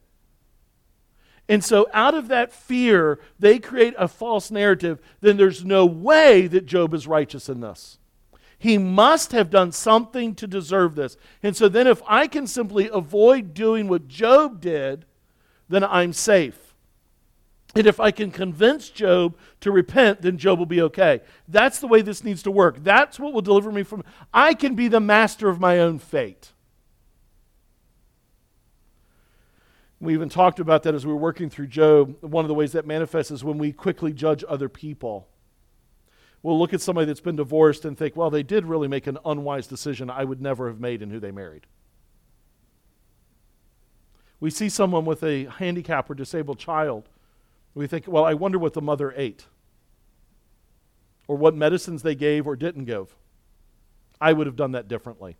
[1.49, 5.01] And so, out of that fear, they create a false narrative.
[5.21, 7.99] Then there's no way that Job is righteous in this.
[8.59, 11.17] He must have done something to deserve this.
[11.43, 15.05] And so, then if I can simply avoid doing what Job did,
[15.69, 16.75] then I'm safe.
[17.75, 21.23] And if I can convince Job to repent, then Job will be okay.
[21.49, 22.85] That's the way this needs to work.
[22.85, 24.05] That's what will deliver me from.
[24.33, 26.52] I can be the master of my own fate.
[30.03, 32.17] We even talked about that as we were working through Job.
[32.23, 35.29] One of the ways that manifests is when we quickly judge other people.
[36.43, 39.17] We'll look at somebody that's been divorced and think, well, they did really make an
[39.25, 41.69] unwise decision I would never have made in who they married.
[44.41, 47.09] We see someone with a handicap or disabled child.
[47.73, 49.47] We think, well, I wonder what the mother ate.
[51.29, 53.15] or what medicines they gave or didn't give.
[54.21, 55.37] I would have done that differently.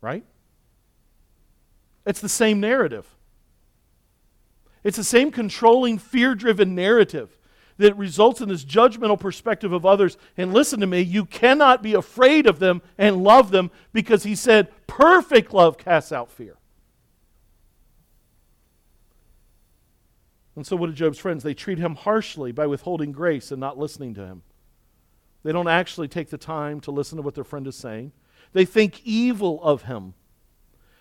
[0.00, 0.24] Right?
[2.08, 3.06] It's the same narrative.
[4.82, 7.36] It's the same controlling, fear driven narrative
[7.76, 10.16] that results in this judgmental perspective of others.
[10.38, 14.34] And listen to me, you cannot be afraid of them and love them because he
[14.34, 16.56] said, perfect love casts out fear.
[20.56, 21.44] And so, what did Job's friends?
[21.44, 24.42] They treat him harshly by withholding grace and not listening to him.
[25.42, 28.12] They don't actually take the time to listen to what their friend is saying.
[28.54, 30.14] They think evil of him.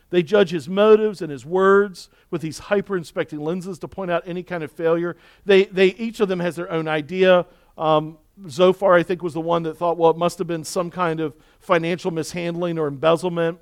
[0.10, 4.24] They judge his motives and his words with these hyper inspecting lenses to point out
[4.26, 5.18] any kind of failure.
[5.46, 7.46] They, they, each of them has their own idea.
[7.78, 10.90] Um, Zophar, I think, was the one that thought, well, it must have been some
[10.90, 13.60] kind of financial mishandling or embezzlement.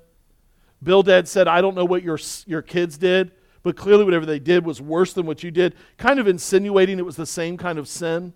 [0.82, 3.32] Bildad said, I don't know what your, your kids did,
[3.62, 7.04] but clearly whatever they did was worse than what you did, kind of insinuating it
[7.04, 8.34] was the same kind of sin.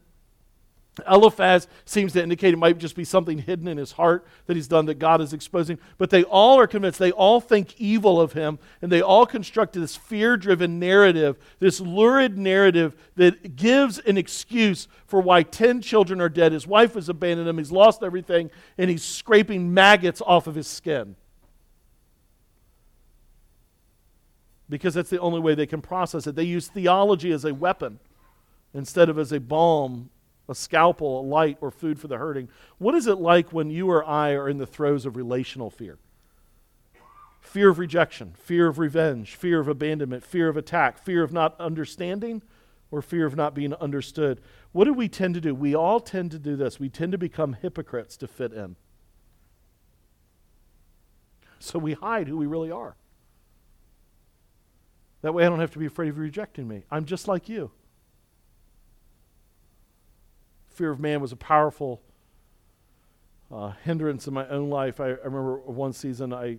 [1.08, 4.68] Eliphaz seems to indicate it might just be something hidden in his heart that he's
[4.68, 5.78] done that God is exposing.
[5.98, 9.72] But they all are convinced, they all think evil of him, and they all construct
[9.72, 16.20] this fear driven narrative, this lurid narrative that gives an excuse for why 10 children
[16.20, 16.52] are dead.
[16.52, 20.66] His wife has abandoned him, he's lost everything, and he's scraping maggots off of his
[20.66, 21.16] skin.
[24.70, 26.36] because that's the only way they can process it.
[26.36, 27.98] They use theology as a weapon
[28.72, 30.08] instead of as a balm,
[30.50, 32.48] a scalpel, a light, or food for the hurting.
[32.78, 35.98] What is it like when you or I are in the throes of relational fear?
[37.40, 41.58] Fear of rejection, fear of revenge, fear of abandonment, fear of attack, fear of not
[41.60, 42.42] understanding,
[42.90, 44.40] or fear of not being understood.
[44.72, 45.54] What do we tend to do?
[45.54, 46.80] We all tend to do this.
[46.80, 48.74] We tend to become hypocrites to fit in.
[51.60, 52.96] So we hide who we really are.
[55.22, 56.84] That way I don't have to be afraid of rejecting me.
[56.90, 57.70] I'm just like you.
[60.70, 62.00] Fear of man was a powerful
[63.52, 65.00] uh, hindrance in my own life.
[65.00, 66.58] I, I remember one season I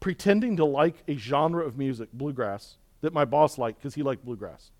[0.00, 4.24] pretending to like a genre of music, bluegrass, that my boss liked because he liked
[4.24, 4.70] bluegrass.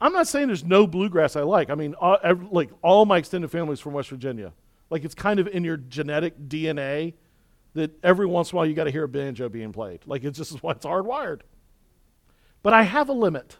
[0.00, 1.70] I'm not saying there's no bluegrass I like.
[1.70, 4.52] I mean, all, every, like all my extended family is from West Virginia.
[4.90, 7.14] Like it's kind of in your genetic DNA
[7.74, 10.00] that every once in a while you got to hear a banjo being played.
[10.06, 11.40] Like it's just why it's hardwired.
[12.62, 13.56] But I have a limit.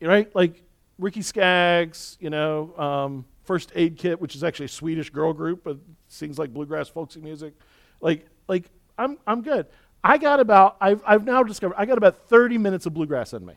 [0.00, 0.34] Right?
[0.34, 0.62] Like
[0.98, 5.64] Ricky Skaggs, you know, um, First Aid Kit, which is actually a Swedish girl group,
[5.64, 5.78] but
[6.08, 7.54] sings like bluegrass folksy music.
[8.00, 8.64] Like, like
[8.96, 9.66] I'm, I'm good.
[10.02, 13.44] I got about, I've, I've now discovered, I got about 30 minutes of bluegrass in
[13.44, 13.54] me.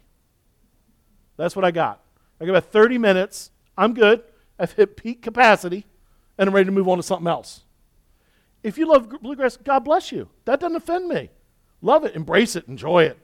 [1.37, 2.01] That's what I got.
[2.39, 3.51] I got about 30 minutes.
[3.77, 4.23] I'm good.
[4.59, 5.85] I've hit peak capacity,
[6.37, 7.61] and I'm ready to move on to something else.
[8.61, 10.29] If you love bluegrass, God bless you.
[10.45, 11.29] That doesn't offend me.
[11.81, 13.17] Love it, embrace it, enjoy it.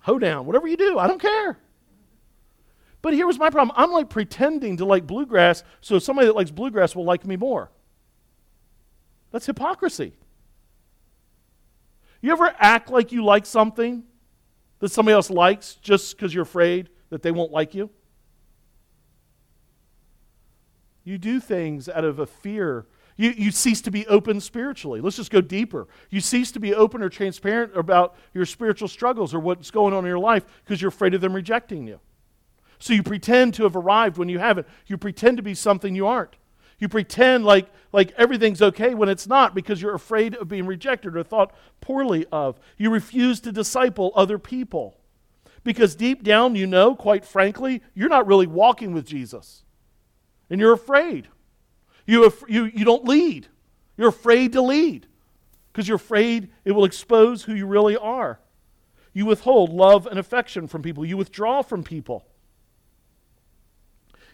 [0.00, 1.58] Hoedown, whatever you do, I don't care.
[3.02, 3.74] But here was my problem.
[3.76, 7.70] I'm like pretending to like bluegrass so somebody that likes bluegrass will like me more.
[9.30, 10.14] That's hypocrisy.
[12.20, 14.04] You ever act like you like something
[14.80, 17.90] that somebody else likes just because you're afraid that they won't like you?
[21.04, 22.86] You do things out of a fear
[23.20, 25.02] you, you cease to be open spiritually.
[25.02, 25.86] Let's just go deeper.
[26.08, 30.04] You cease to be open or transparent about your spiritual struggles or what's going on
[30.04, 32.00] in your life because you're afraid of them rejecting you.
[32.78, 34.66] So you pretend to have arrived when you haven't.
[34.86, 36.36] You pretend to be something you aren't.
[36.78, 41.14] You pretend like, like everything's okay when it's not because you're afraid of being rejected
[41.14, 42.58] or thought poorly of.
[42.78, 44.96] You refuse to disciple other people
[45.62, 49.62] because deep down you know, quite frankly, you're not really walking with Jesus.
[50.48, 51.28] And you're afraid.
[52.10, 53.46] You, you, you don't lead.
[53.96, 55.06] You're afraid to lead
[55.72, 58.40] because you're afraid it will expose who you really are.
[59.12, 62.26] You withhold love and affection from people, you withdraw from people.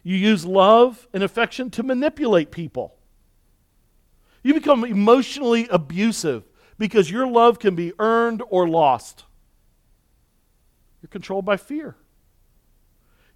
[0.03, 2.97] You use love and affection to manipulate people.
[4.43, 6.45] You become emotionally abusive
[6.79, 9.24] because your love can be earned or lost.
[11.03, 11.95] You're controlled by fear.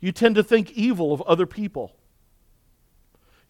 [0.01, 1.95] You tend to think evil of other people.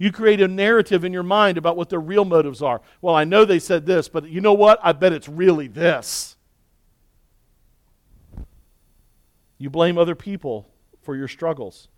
[0.00, 2.80] You create a narrative in your mind about what their real motives are.
[3.02, 4.80] Well, I know they said this, but you know what?
[4.82, 6.36] I bet it's really this.
[9.58, 10.70] You blame other people
[11.02, 11.88] for your struggles.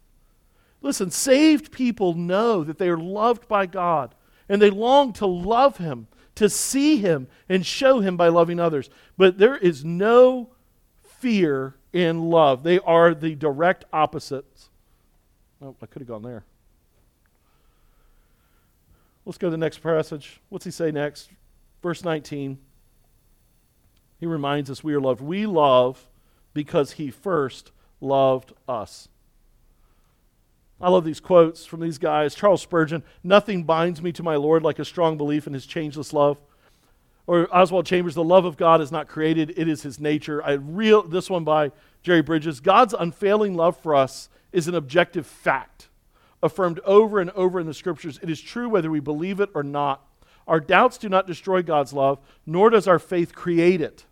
[0.81, 4.17] Listen, saved people know that they are loved by God
[4.49, 8.91] and they long to love Him, to see Him, and show Him by loving others.
[9.17, 10.51] But there is no
[11.05, 14.71] fear in love, they are the direct opposites.
[15.63, 16.45] Oh, I could have gone there.
[19.25, 20.41] Let's go to the next passage.
[20.49, 21.31] What's he say next?
[21.83, 22.59] Verse 19.
[24.19, 25.21] He reminds us we are loved.
[25.21, 26.09] We love
[26.55, 29.09] because he first loved us.
[30.81, 32.35] I love these quotes from these guys.
[32.35, 36.13] Charles Spurgeon, nothing binds me to my Lord like a strong belief in his changeless
[36.13, 36.39] love.
[37.27, 40.43] Or Oswald Chambers, the love of God is not created, it is his nature.
[40.45, 41.71] I real this one by
[42.03, 42.59] Jerry Bridges.
[42.59, 45.89] God's unfailing love for us is an objective fact,
[46.43, 48.19] affirmed over and over in the scriptures.
[48.23, 50.07] It is true whether we believe it or not.
[50.47, 54.07] Our doubts do not destroy God's love, nor does our faith create it.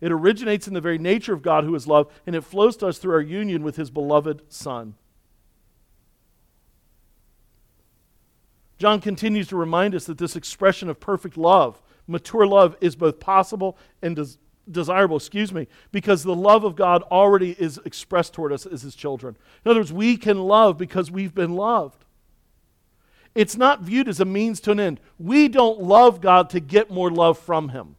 [0.00, 2.88] It originates in the very nature of God who is love, and it flows to
[2.88, 4.94] us through our union with his beloved Son.
[8.78, 13.20] John continues to remind us that this expression of perfect love, mature love, is both
[13.20, 14.38] possible and des-
[14.70, 18.94] desirable, excuse me, because the love of God already is expressed toward us as his
[18.94, 19.36] children.
[19.64, 22.04] In other words, we can love because we've been loved.
[23.34, 25.00] It's not viewed as a means to an end.
[25.18, 27.96] We don't love God to get more love from him.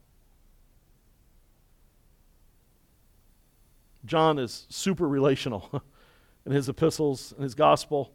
[4.05, 5.69] John is super relational
[6.45, 8.11] in his epistles and his gospel.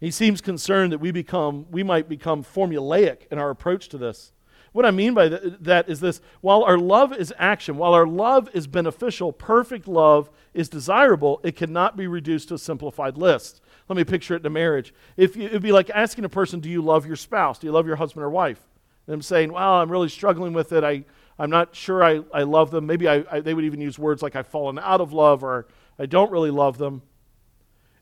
[0.00, 4.32] He seems concerned that we become we might become formulaic in our approach to this.
[4.72, 8.48] What I mean by that is this while our love is action, while our love
[8.54, 13.60] is beneficial, perfect love is desirable, it cannot be reduced to a simplified list.
[13.88, 14.94] Let me picture it in a marriage.
[15.16, 17.58] If you, it'd be like asking a person, Do you love your spouse?
[17.58, 18.60] Do you love your husband or wife?
[19.08, 20.84] I'm saying, Well, I'm really struggling with it.
[20.84, 21.04] I,
[21.36, 22.86] I'm not sure I, I love them.
[22.86, 25.66] Maybe I, I, they would even use words like I've fallen out of love or
[25.98, 27.02] I don't really love them.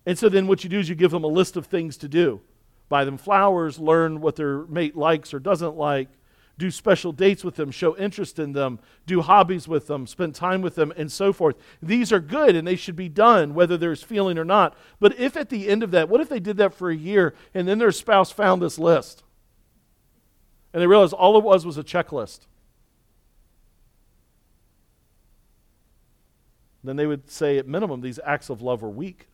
[0.05, 2.09] And so then what you do is you give them a list of things to
[2.09, 2.41] do
[2.89, 6.09] buy them flowers, learn what their mate likes or doesn't like,
[6.59, 10.61] do special dates with them, show interest in them, do hobbies with them, spend time
[10.61, 11.57] with them, and so forth.
[11.81, 14.77] These are good and they should be done, whether there's feeling or not.
[14.99, 17.35] But if at the end of that, what if they did that for a year
[17.55, 19.23] and then their spouse found this list?
[20.73, 22.41] And they realized all it was was a checklist.
[26.83, 29.29] Then they would say, at minimum, these acts of love are weak.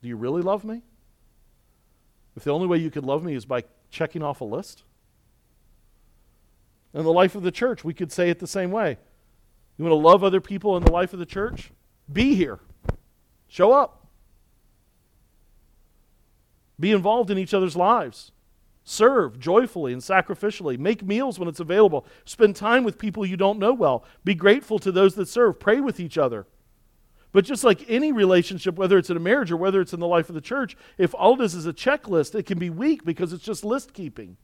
[0.00, 0.82] Do you really love me?
[2.36, 4.84] If the only way you could love me is by checking off a list?
[6.94, 8.98] In the life of the church, we could say it the same way.
[9.78, 11.70] You want to love other people in the life of the church?
[12.12, 12.60] Be here.
[13.48, 14.06] Show up.
[16.78, 18.32] Be involved in each other's lives.
[18.84, 20.78] Serve joyfully and sacrificially.
[20.78, 22.04] Make meals when it's available.
[22.24, 24.04] Spend time with people you don't know well.
[24.24, 25.60] Be grateful to those that serve.
[25.60, 26.46] Pray with each other.
[27.30, 30.06] But just like any relationship, whether it's in a marriage or whether it's in the
[30.06, 33.04] life of the church, if all it is is a checklist, it can be weak
[33.04, 34.36] because it's just list keeping.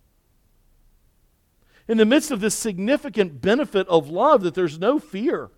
[1.89, 5.51] In the midst of this significant benefit of love, that there's no fear,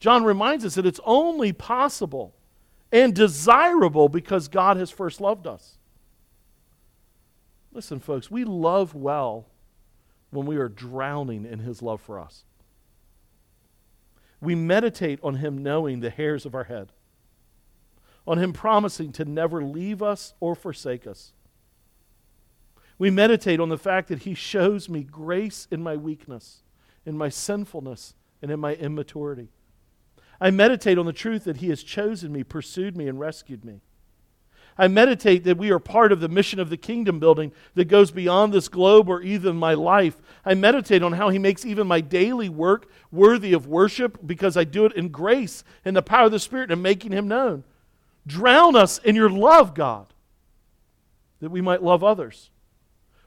[0.00, 2.34] John reminds us that it's only possible
[2.90, 5.78] and desirable because God has first loved us.
[7.72, 9.46] Listen, folks, we love well
[10.30, 12.44] when we are drowning in his love for us
[14.40, 16.92] we meditate on Him knowing the hairs of our head,
[18.26, 21.32] on Him promising to never leave us or forsake us.
[23.00, 26.60] We meditate on the fact that He shows me grace in my weakness,
[27.06, 29.48] in my sinfulness, and in my immaturity.
[30.38, 33.80] I meditate on the truth that He has chosen me, pursued me, and rescued me.
[34.76, 38.10] I meditate that we are part of the mission of the kingdom building that goes
[38.10, 40.20] beyond this globe or even my life.
[40.44, 44.64] I meditate on how He makes even my daily work worthy of worship because I
[44.64, 47.64] do it in grace and the power of the Spirit and making Him known.
[48.26, 50.12] Drown us in your love, God,
[51.40, 52.50] that we might love others.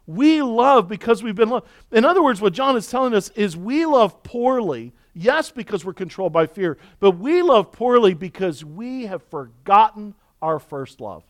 [0.06, 1.68] We love because we've been loved.
[1.92, 5.94] In other words, what John is telling us is we love poorly, yes, because we're
[5.94, 11.24] controlled by fear, but we love poorly because we have forgotten our first love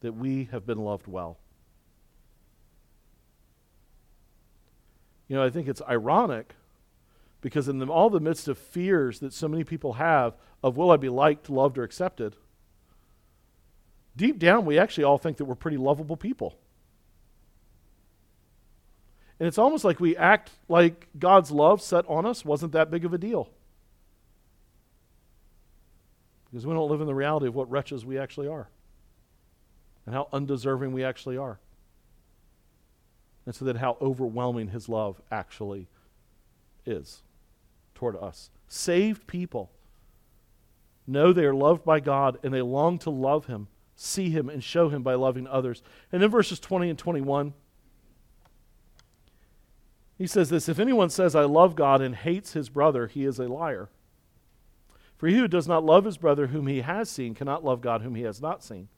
[0.00, 1.38] that we have been loved well.
[5.28, 6.54] You know, I think it's ironic
[7.40, 10.90] because in the, all the midst of fears that so many people have of will
[10.90, 12.36] I be liked, loved, or accepted,
[14.16, 16.56] deep down we actually all think that we're pretty lovable people.
[19.38, 23.04] And it's almost like we act like God's love set on us wasn't that big
[23.04, 23.50] of a deal.
[26.50, 28.68] Because we don't live in the reality of what wretches we actually are
[30.06, 31.58] and how undeserving we actually are.
[33.46, 35.88] And so that how overwhelming his love actually
[36.86, 37.22] is
[37.94, 38.50] toward us.
[38.68, 39.70] Saved people
[41.06, 44.62] know they are loved by God and they long to love him, see him, and
[44.62, 45.82] show him by loving others.
[46.10, 47.54] And in verses 20 and 21,
[50.18, 53.38] he says this If anyone says, I love God and hates his brother, he is
[53.38, 53.88] a liar.
[55.16, 58.02] For he who does not love his brother whom he has seen cannot love God
[58.02, 58.88] whom he has not seen.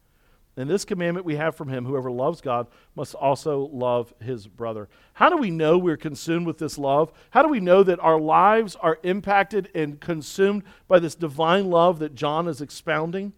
[0.57, 4.89] And this commandment we have from him whoever loves God must also love his brother.
[5.15, 7.13] How do we know we're consumed with this love?
[7.31, 11.99] How do we know that our lives are impacted and consumed by this divine love
[11.99, 13.33] that John is expounding?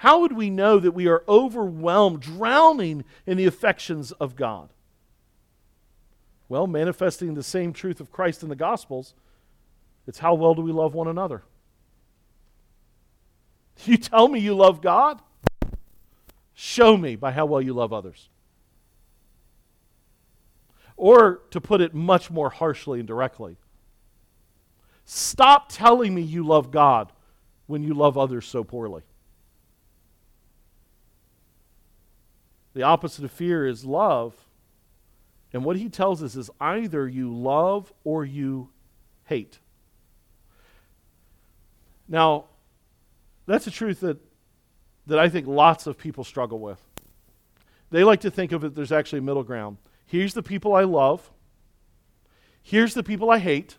[0.00, 4.70] How would we know that we are overwhelmed, drowning in the affections of God?
[6.48, 9.12] Well, manifesting the same truth of Christ in the Gospels,
[10.06, 11.42] it's how well do we love one another?
[13.84, 15.20] You tell me you love God?
[16.54, 18.30] Show me by how well you love others.
[20.96, 23.58] Or, to put it much more harshly and directly,
[25.04, 27.12] stop telling me you love God
[27.66, 29.02] when you love others so poorly.
[32.74, 34.34] The opposite of fear is love.
[35.52, 38.70] And what he tells us is either you love or you
[39.24, 39.58] hate.
[42.08, 42.44] Now,
[43.46, 44.18] that's a truth that
[45.06, 46.80] that I think lots of people struggle with.
[47.90, 49.78] They like to think of it there's actually a middle ground.
[50.06, 51.28] Here's the people I love.
[52.62, 53.76] Here's the people I hate.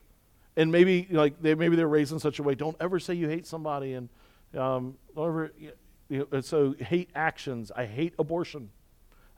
[0.57, 2.55] And maybe like they maybe they're raised in such a way.
[2.55, 4.09] Don't ever say you hate somebody, and
[4.57, 5.51] um, don't ever.
[6.09, 7.71] You know, so hate actions.
[7.73, 8.69] I hate abortion.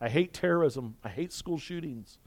[0.03, 0.95] I hate terrorism.
[1.03, 2.17] I hate school shootings.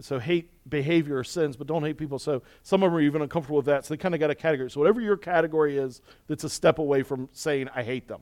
[0.00, 2.18] So hate behavior or sins, but don't hate people.
[2.18, 3.86] So some of them are even uncomfortable with that.
[3.86, 4.70] So they kind of got a category.
[4.70, 8.20] So whatever your category is, that's a step away from saying I hate them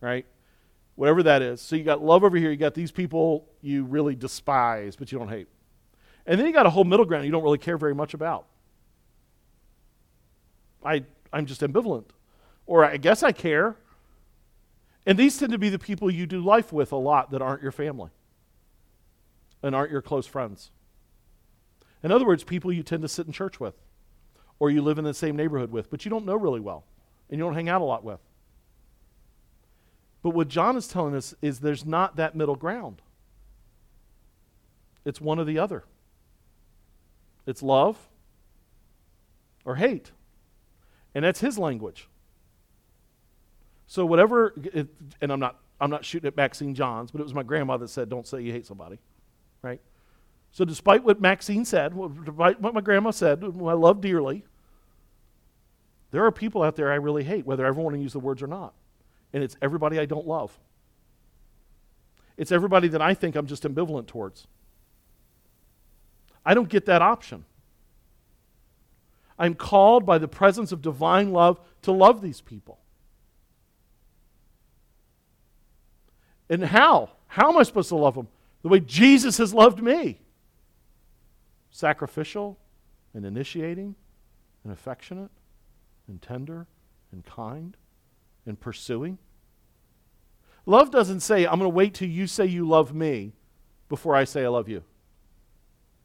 [0.00, 0.26] right?
[0.94, 1.60] Whatever that is.
[1.60, 5.18] So you got love over here, you got these people you really despise, but you
[5.18, 5.48] don't hate.
[6.26, 8.46] And then you got a whole middle ground you don't really care very much about.
[10.84, 12.04] I, I'm just ambivalent.
[12.66, 13.76] Or I guess I care.
[15.06, 17.62] And these tend to be the people you do life with a lot that aren't
[17.62, 18.10] your family
[19.62, 20.70] and aren't your close friends.
[22.02, 23.74] In other words, people you tend to sit in church with
[24.58, 26.84] or you live in the same neighborhood with, but you don't know really well
[27.30, 28.20] and you don't hang out a lot with.
[30.22, 33.02] But what John is telling us is there's not that middle ground.
[35.04, 35.84] It's one or the other.
[37.46, 37.96] It's love
[39.64, 40.12] or hate.
[41.14, 42.07] And that's his language.
[43.88, 44.86] So whatever it,
[45.20, 47.88] and I'm not I'm not shooting at Maxine Johns, but it was my grandma that
[47.88, 48.98] said don't say you hate somebody.
[49.62, 49.80] Right?
[50.52, 54.44] So despite what Maxine said, despite what my grandma said, who I love dearly,
[56.12, 58.20] there are people out there I really hate, whether I ever want to use the
[58.20, 58.72] words or not
[59.32, 60.58] and it's everybody I don't love.
[62.36, 64.46] It's everybody that I think I'm just ambivalent towards.
[66.44, 67.44] I don't get that option.
[69.38, 72.78] I'm called by the presence of divine love to love these people.
[76.50, 77.10] And how?
[77.26, 78.28] How am I supposed to love them?
[78.62, 80.20] The way Jesus has loved me
[81.70, 82.58] sacrificial
[83.14, 83.94] and initiating
[84.64, 85.30] and affectionate
[86.08, 86.66] and tender
[87.12, 87.76] and kind
[88.46, 89.18] and pursuing.
[90.66, 93.32] Love doesn't say, I'm going to wait till you say you love me
[93.88, 94.82] before I say I love you.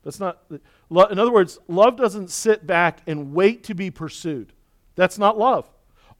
[0.04, 4.54] That's not, in other words, love doesn't sit back and wait to be pursued.
[4.96, 5.70] That's not love.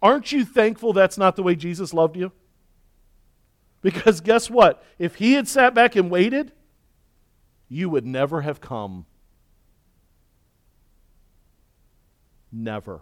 [0.02, 2.32] Aren't you thankful that's not the way Jesus loved you?
[3.84, 4.84] Because guess what?
[4.98, 6.54] If he had sat back and waited,
[7.68, 9.06] you would never have come.
[12.52, 13.02] Never.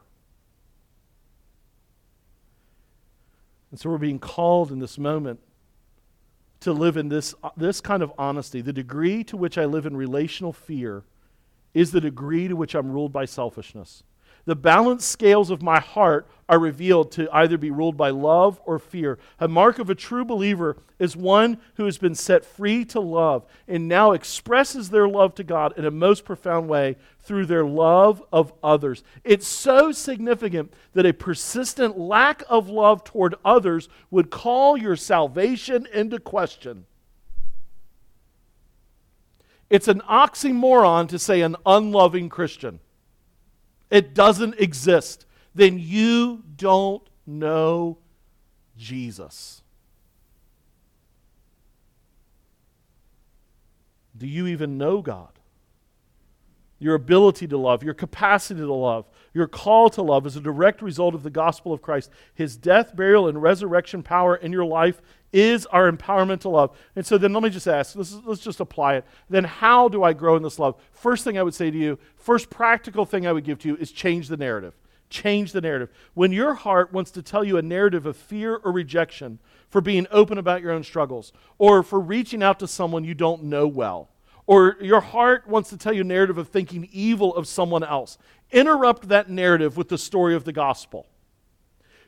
[3.69, 5.39] And so we're being called in this moment
[6.61, 8.61] to live in this, this kind of honesty.
[8.61, 11.03] The degree to which I live in relational fear
[11.73, 14.03] is the degree to which I'm ruled by selfishness.
[14.45, 18.77] The balanced scales of my heart are revealed to either be ruled by love or
[18.77, 19.17] fear.
[19.39, 23.45] A mark of a true believer is one who has been set free to love
[23.67, 28.21] and now expresses their love to God in a most profound way through their love
[28.33, 29.03] of others.
[29.23, 35.87] It's so significant that a persistent lack of love toward others would call your salvation
[35.93, 36.85] into question.
[39.69, 42.81] It's an oxymoron to say an unloving Christian
[43.91, 47.97] it doesn't exist, then you don't know
[48.77, 49.61] Jesus.
[54.17, 55.39] Do you even know God?
[56.79, 60.81] Your ability to love, your capacity to love, your call to love is a direct
[60.81, 62.09] result of the gospel of Christ.
[62.33, 65.01] His death, burial, and resurrection power in your life
[65.33, 66.77] is our empowerment to love.
[66.95, 69.05] And so then let me just ask, let's, let's just apply it.
[69.29, 70.75] Then how do I grow in this love?
[70.91, 73.77] First thing I would say to you, first practical thing I would give to you
[73.77, 74.73] is change the narrative.
[75.09, 75.89] Change the narrative.
[76.13, 80.07] When your heart wants to tell you a narrative of fear or rejection for being
[80.11, 84.09] open about your own struggles, or for reaching out to someone you don't know well,
[84.47, 88.17] or your heart wants to tell you a narrative of thinking evil of someone else,
[88.51, 91.07] interrupt that narrative with the story of the gospel.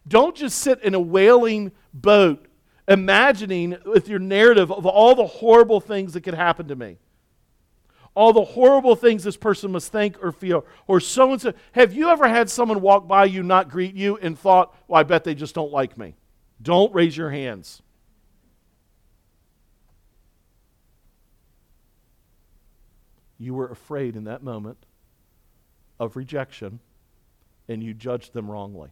[0.08, 2.48] Don't just sit in a whaling boat
[2.88, 6.98] imagining with your narrative of all the horrible things that could happen to me.
[8.16, 11.54] All the horrible things this person must think or feel, or so and so.
[11.72, 15.04] Have you ever had someone walk by you, not greet you, and thought, well, I
[15.04, 16.16] bet they just don't like me?
[16.62, 17.82] Don't raise your hands.
[23.40, 24.78] You were afraid in that moment
[26.00, 26.80] of rejection
[27.68, 28.90] and you judged them wrongly.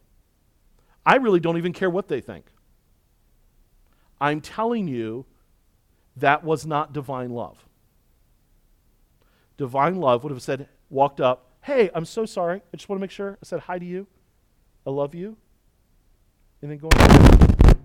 [1.05, 2.45] I really don't even care what they think.
[4.21, 5.25] I'm telling you,
[6.15, 7.57] that was not divine love.
[9.57, 12.61] Divine love would have said, walked up, hey, I'm so sorry.
[12.73, 14.05] I just want to make sure I said hi to you.
[14.85, 15.37] I love you.
[16.61, 17.75] And then going on.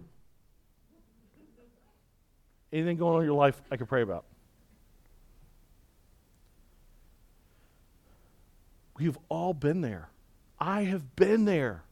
[2.70, 4.26] Anything going on in your life I could pray about.
[8.98, 10.10] We've all been there.
[10.58, 11.85] I have been there.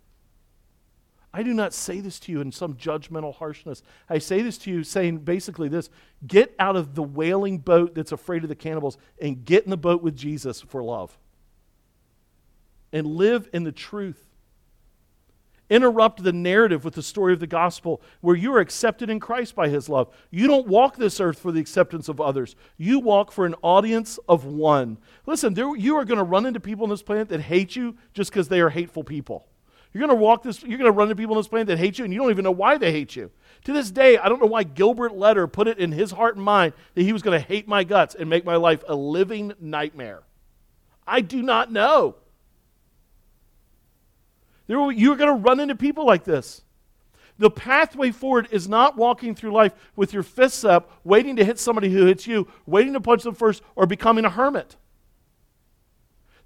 [1.35, 3.83] I do not say this to you in some judgmental harshness.
[4.09, 5.91] I say this to you saying basically this
[6.25, 9.77] get out of the whaling boat that's afraid of the cannibals and get in the
[9.77, 11.19] boat with Jesus for love.
[12.93, 14.29] And live in the truth.
[15.69, 19.57] Interrupt the narrative with the story of the gospel where you are accepted in Christ
[19.57, 20.15] by his love.
[20.31, 24.21] You don't walk this earth for the acceptance of others, you walk for an audience
[24.29, 24.99] of one.
[25.27, 27.97] Listen, there, you are going to run into people on this planet that hate you
[28.13, 29.49] just because they are hateful people.
[29.95, 31.79] You're going to walk this, you're going to run into people on this planet that
[31.79, 33.31] hate you, and you don't even know why they hate you.
[33.65, 36.45] To this day, I don't know why Gilbert Letter put it in his heart and
[36.45, 39.53] mind that he was going to hate my guts and make my life a living
[39.61, 40.25] nightmare.
[41.07, 42.17] I do not know.
[44.67, 46.63] There, you're going to run into people like this.
[47.39, 51.61] The pathway forward is not walking through life with your fists up, waiting to hit
[51.61, 54.77] somebody who hits you, waiting to punch them first, or becoming a hermit.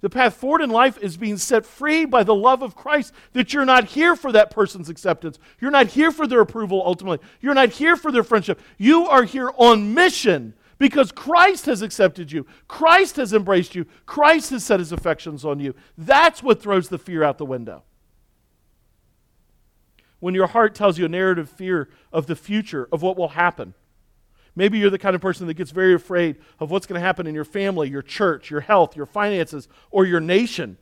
[0.01, 3.53] The path forward in life is being set free by the love of Christ that
[3.53, 5.37] you're not here for that person's acceptance.
[5.59, 7.25] You're not here for their approval ultimately.
[7.41, 8.61] You're not here for their friendship.
[8.77, 12.45] You are here on mission because Christ has accepted you.
[12.69, 13.85] Christ has embraced you.
[14.05, 15.75] Christ has set his affections on you.
[15.97, 17.83] That's what throws the fear out the window.
[20.21, 23.73] When your heart tells you a narrative fear of the future, of what will happen,
[24.55, 27.27] Maybe you're the kind of person that gets very afraid of what's going to happen
[27.27, 30.77] in your family, your church, your health, your finances, or your nation.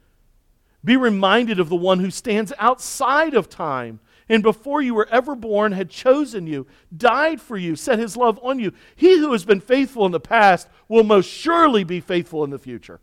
[0.84, 4.00] Be reminded of the one who stands outside of time
[4.30, 8.40] and before you were ever born had chosen you, died for you, set his love
[8.44, 8.74] on you.
[8.96, 12.60] He who has been faithful in the past will most surely be faithful in the
[12.60, 13.00] future.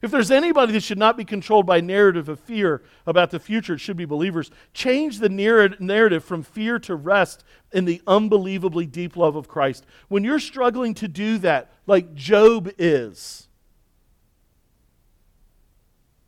[0.00, 3.74] If there's anybody that should not be controlled by narrative of fear about the future,
[3.74, 4.50] it should be believers.
[4.72, 7.42] Change the narrative from fear to rest
[7.72, 9.84] in the unbelievably deep love of Christ.
[10.06, 13.48] When you're struggling to do that, like Job is,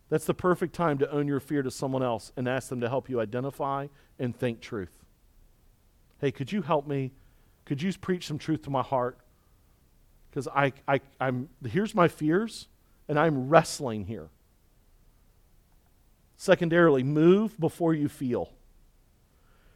[0.08, 2.88] that's the perfect time to own your fear to someone else and ask them to
[2.88, 3.86] help you identify
[4.18, 5.04] and think truth.
[6.20, 7.12] Hey, could you help me?
[7.64, 9.18] Could you preach some truth to my heart?
[10.28, 12.66] Because I, I, I'm here's my fears
[13.10, 14.28] and I'm wrestling here.
[16.36, 18.52] Secondarily, move before you feel.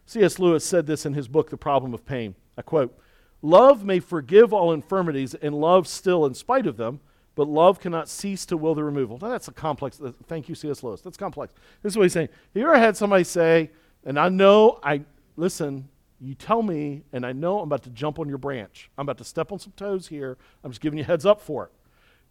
[0.07, 0.39] C.S.
[0.39, 2.37] Lewis said this in his book, The Problem of Pain.
[2.57, 2.97] I quote
[3.43, 7.01] Love may forgive all infirmities and love still in spite of them,
[7.35, 9.19] but love cannot cease to will the removal.
[9.21, 10.01] Now, that's a complex.
[10.01, 10.85] Uh, thank you, C.S.
[10.85, 11.01] Lewis.
[11.01, 11.53] That's complex.
[11.83, 12.29] This is what he's saying.
[12.29, 13.73] Have you ever had somebody say,
[14.05, 15.03] and I know, I
[15.37, 15.89] listen,
[16.21, 18.91] you tell me, and I know I'm about to jump on your branch.
[18.97, 20.39] I'm about to step on some toes here.
[20.63, 21.73] I'm just giving you heads up for it.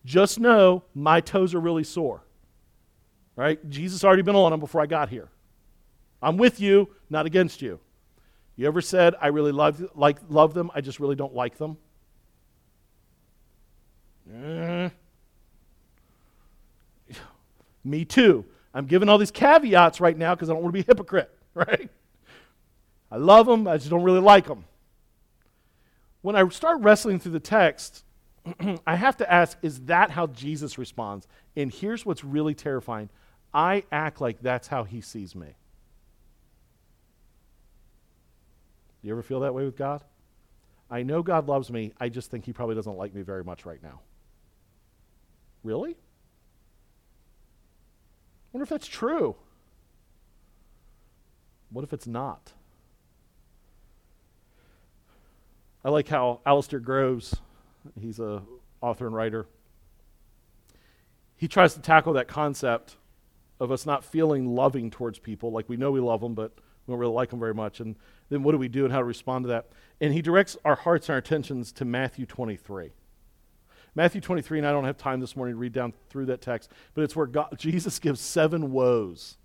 [0.05, 2.23] Just know my toes are really sore.
[3.35, 3.67] Right?
[3.69, 5.29] Jesus already been on them before I got here.
[6.21, 7.79] I'm with you, not against you.
[8.55, 11.77] You ever said, I really love, like, love them, I just really don't like them?
[14.31, 14.89] Eh.
[17.83, 18.45] Me too.
[18.73, 21.35] I'm giving all these caveats right now because I don't want to be a hypocrite,
[21.53, 21.89] right?
[23.11, 24.65] I love them, I just don't really like them.
[26.21, 28.03] When I start wrestling through the text,
[28.87, 31.27] I have to ask, is that how Jesus responds?
[31.55, 33.09] And here's what's really terrifying
[33.53, 35.55] I act like that's how he sees me.
[39.01, 40.03] You ever feel that way with God?
[40.89, 41.93] I know God loves me.
[41.99, 43.99] I just think he probably doesn't like me very much right now.
[45.63, 45.91] Really?
[45.91, 45.95] I
[48.51, 49.35] wonder if that's true.
[51.69, 52.53] What if it's not?
[55.83, 57.35] I like how Alistair Groves
[57.99, 58.43] He's a
[58.81, 59.47] author and writer.
[61.35, 62.97] He tries to tackle that concept
[63.59, 66.51] of us not feeling loving towards people, like we know we love them, but
[66.85, 67.79] we don't really like them very much.
[67.79, 67.95] And
[68.29, 69.69] then what do we do and how to respond to that?
[70.01, 72.91] And he directs our hearts and our attentions to Matthew 23.
[73.95, 76.71] Matthew 23, and I don't have time this morning to read down through that text,
[76.93, 79.37] but it's where God, Jesus gives seven woes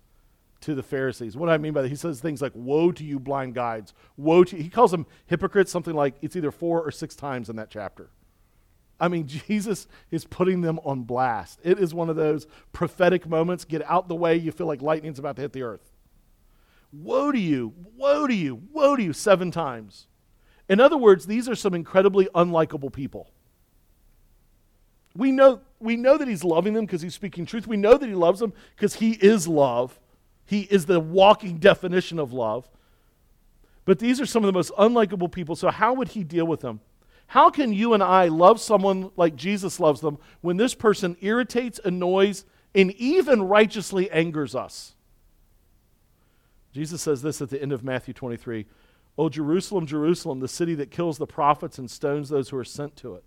[0.61, 1.37] to the Pharisees.
[1.37, 1.89] What do I mean by that?
[1.89, 3.93] He says things like, Woe to you, blind guides.
[4.17, 4.63] Woe to you.
[4.63, 8.09] He calls them hypocrites something like it's either four or six times in that chapter.
[8.99, 11.59] I mean, Jesus is putting them on blast.
[11.63, 13.65] It is one of those prophetic moments.
[13.65, 15.91] Get out the way, you feel like lightning's about to hit the earth.
[16.91, 20.07] Woe to you, woe to you, woe to you, seven times.
[20.67, 23.31] In other words, these are some incredibly unlikable people.
[25.15, 27.67] We know, we know that he's loving them because he's speaking truth.
[27.67, 29.99] We know that he loves them because he is love.
[30.45, 32.69] He is the walking definition of love.
[33.85, 35.55] But these are some of the most unlikable people.
[35.55, 36.79] So, how would he deal with them?
[37.29, 41.79] How can you and I love someone like Jesus loves them when this person irritates,
[41.85, 44.95] annoys, and even righteously angers us?
[46.73, 48.65] Jesus says this at the end of Matthew 23
[49.15, 52.95] O Jerusalem, Jerusalem, the city that kills the prophets and stones those who are sent
[52.95, 53.23] to it.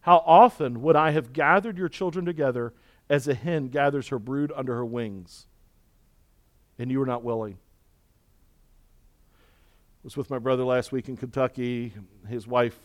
[0.00, 2.72] How often would I have gathered your children together
[3.10, 5.46] as a hen gathers her brood under her wings,
[6.78, 7.58] and you were not willing?
[9.34, 11.92] I was with my brother last week in Kentucky.
[12.26, 12.78] His wife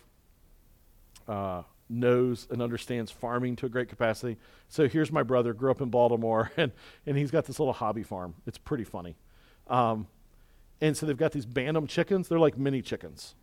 [1.27, 4.37] uh, knows and understands farming to a great capacity.
[4.69, 6.71] So here's my brother, grew up in Baltimore, and,
[7.05, 8.35] and he's got this little hobby farm.
[8.45, 9.15] It's pretty funny.
[9.67, 10.07] Um,
[10.81, 12.27] and so they've got these Bantam chickens.
[12.27, 13.35] They're like mini chickens.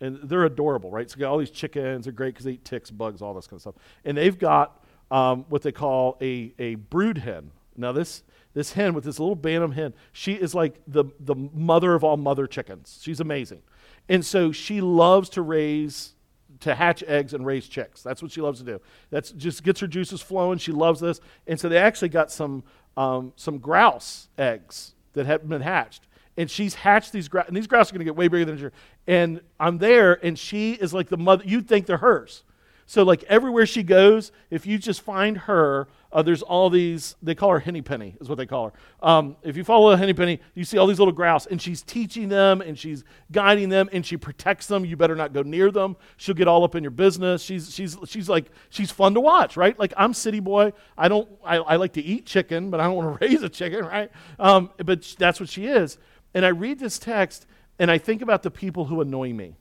[0.00, 1.10] And they're adorable, right?
[1.10, 2.04] So all these chickens.
[2.04, 3.74] They're great because they eat ticks, bugs, all this kind of stuff.
[4.04, 7.50] And they've got um, what they call a, a brood hen.
[7.76, 8.22] Now, this,
[8.54, 12.16] this hen with this little Bantam hen, she is like the, the mother of all
[12.16, 13.00] mother chickens.
[13.02, 13.62] She's amazing.
[14.08, 16.14] And so she loves to raise
[16.60, 18.02] to hatch eggs and raise chicks.
[18.02, 18.80] That's what she loves to do.
[19.10, 20.58] That's just gets her juices flowing.
[20.58, 21.20] She loves this.
[21.46, 22.64] And so they actually got some
[22.96, 26.06] um, some grouse eggs that had been hatched.
[26.38, 28.58] And she's hatched these grouse, and these grouse are going to get way bigger than
[28.58, 28.72] her.
[29.06, 31.44] And I'm there, and she is like the mother.
[31.46, 32.42] You'd think they're hers.
[32.84, 37.34] So, like everywhere she goes, if you just find her, uh, there's all these, they
[37.34, 38.72] call her Henny Penny, is what they call her.
[39.06, 42.30] Um, if you follow Henny Penny, you see all these little grouse, and she's teaching
[42.30, 44.86] them, and she's guiding them, and she protects them.
[44.86, 45.94] You better not go near them.
[46.16, 47.42] She'll get all up in your business.
[47.42, 49.78] She's, she's, she's like, she's fun to watch, right?
[49.78, 50.72] Like, I'm city boy.
[50.96, 53.50] I don't, I, I like to eat chicken, but I don't want to raise a
[53.50, 54.10] chicken, right?
[54.38, 55.98] Um, but that's what she is.
[56.32, 57.44] And I read this text,
[57.78, 59.58] and I think about the people who annoy me.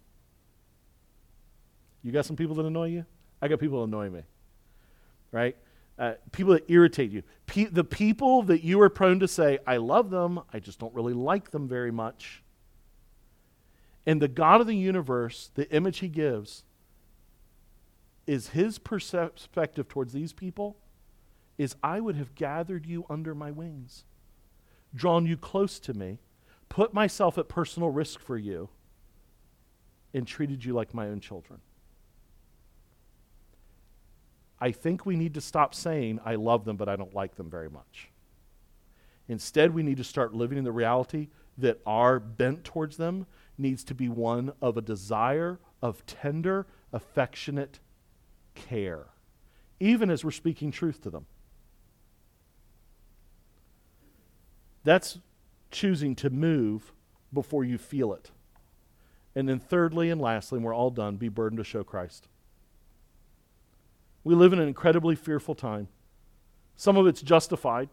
[2.02, 3.06] You got some people that annoy you?
[3.42, 4.22] I got people that annoy me,
[5.34, 5.58] right?
[5.98, 7.24] Uh, people that irritate you.
[7.46, 10.94] Pe- the people that you are prone to say, I love them, I just don't
[10.94, 12.44] really like them very much.
[14.06, 16.64] And the God of the universe, the image he gives,
[18.28, 20.78] is his perspective towards these people
[21.58, 24.04] is I would have gathered you under my wings,
[24.94, 26.20] drawn you close to me,
[26.70, 28.70] put myself at personal risk for you,
[30.14, 31.62] and treated you like my own children.
[34.60, 37.50] I think we need to stop saying, I love them, but I don't like them
[37.50, 38.10] very much.
[39.28, 43.26] Instead, we need to start living in the reality that our bent towards them
[43.58, 47.80] needs to be one of a desire of tender, affectionate
[48.54, 49.08] care,
[49.80, 51.26] even as we're speaking truth to them.
[54.84, 55.18] That's
[55.72, 56.94] choosing to move
[57.34, 58.32] before you feel it.
[59.36, 62.28] And then, thirdly and lastly, and we're all done, be burdened to show Christ.
[64.26, 65.88] We live in an incredibly fearful time.
[66.76, 67.90] Some of it's justified,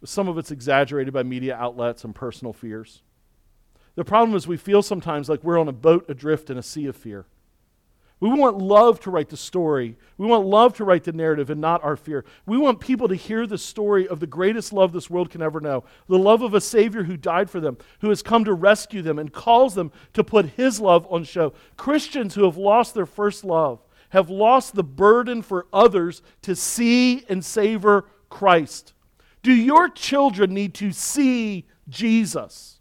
[0.00, 3.02] but some of it's exaggerated by media outlets and personal fears.
[3.96, 6.86] The problem is, we feel sometimes like we're on a boat adrift in a sea
[6.86, 7.26] of fear.
[8.20, 9.98] We want love to write the story.
[10.16, 12.24] We want love to write the narrative and not our fear.
[12.46, 15.60] We want people to hear the story of the greatest love this world can ever
[15.60, 19.02] know the love of a Savior who died for them, who has come to rescue
[19.02, 21.52] them and calls them to put His love on show.
[21.76, 27.24] Christians who have lost their first love have lost the burden for others to see
[27.28, 28.92] and savor Christ?
[29.42, 32.80] Do your children need to see Jesus?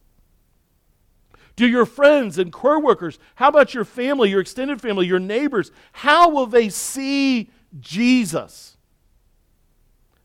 [1.56, 6.30] Do your friends and co-workers, how about your family, your extended family, your neighbors, how
[6.30, 7.50] will they see
[7.80, 8.78] Jesus?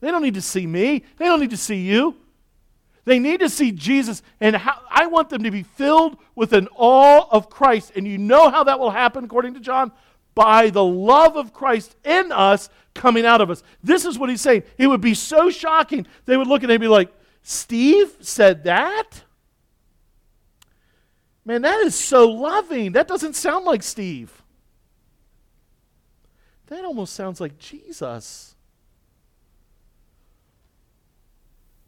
[0.00, 1.04] They don't need to see me.
[1.18, 2.16] They don't need to see you.
[3.04, 6.68] They need to see Jesus, and how, I want them to be filled with an
[6.74, 7.92] awe of Christ.
[7.96, 9.92] And you know how that will happen, according to John?
[10.34, 13.62] By the love of Christ in us coming out of us.
[13.82, 14.62] This is what he's saying.
[14.78, 16.06] It would be so shocking.
[16.24, 17.12] They would look at him and be like,
[17.42, 19.24] Steve said that?
[21.44, 22.92] Man, that is so loving.
[22.92, 24.42] That doesn't sound like Steve.
[26.66, 28.54] That almost sounds like Jesus.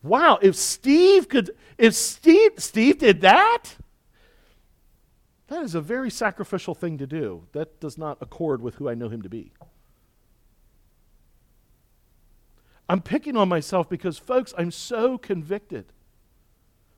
[0.02, 3.76] Wow, if Steve could, if Steve, Steve did that,
[5.52, 7.44] that is a very sacrificial thing to do.
[7.52, 9.52] That does not accord with who I know him to be.
[12.88, 15.86] I'm picking on myself because, folks, I'm so convicted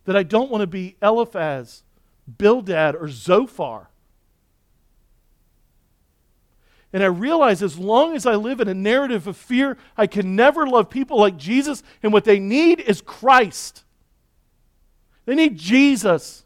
[0.04, 1.82] that I don't want to be Eliphaz,
[2.38, 3.90] Bildad, or Zophar.
[6.92, 10.36] And I realize as long as I live in a narrative of fear, I can
[10.36, 13.82] never love people like Jesus, and what they need is Christ.
[15.26, 16.43] They need Jesus.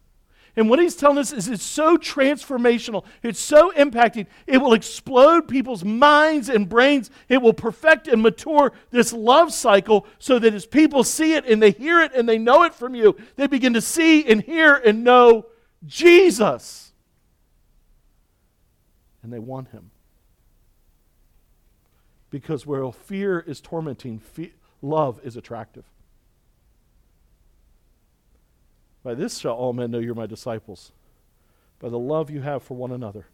[0.59, 5.47] And what he's telling us is it's so transformational, it's so impacting, it will explode
[5.47, 7.13] people's minds and brains.
[7.29, 11.63] It will perfect and mature this love cycle so that as people see it and
[11.63, 14.75] they hear it and they know it from you, they begin to see and hear
[14.75, 15.47] and know
[15.87, 16.93] Jesus.
[19.23, 19.93] And they want him.
[22.31, 25.85] Because where fear is tormenting, fe- love is attractive.
[29.03, 30.93] By this shall all men know you're my disciples,
[31.79, 33.27] by the love you have for one another.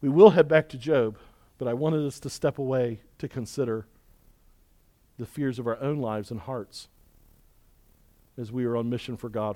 [0.00, 1.18] We will head back to Job,
[1.58, 3.86] but I wanted us to step away to consider
[5.18, 6.88] the fears of our own lives and hearts
[8.36, 9.54] as we are on mission for God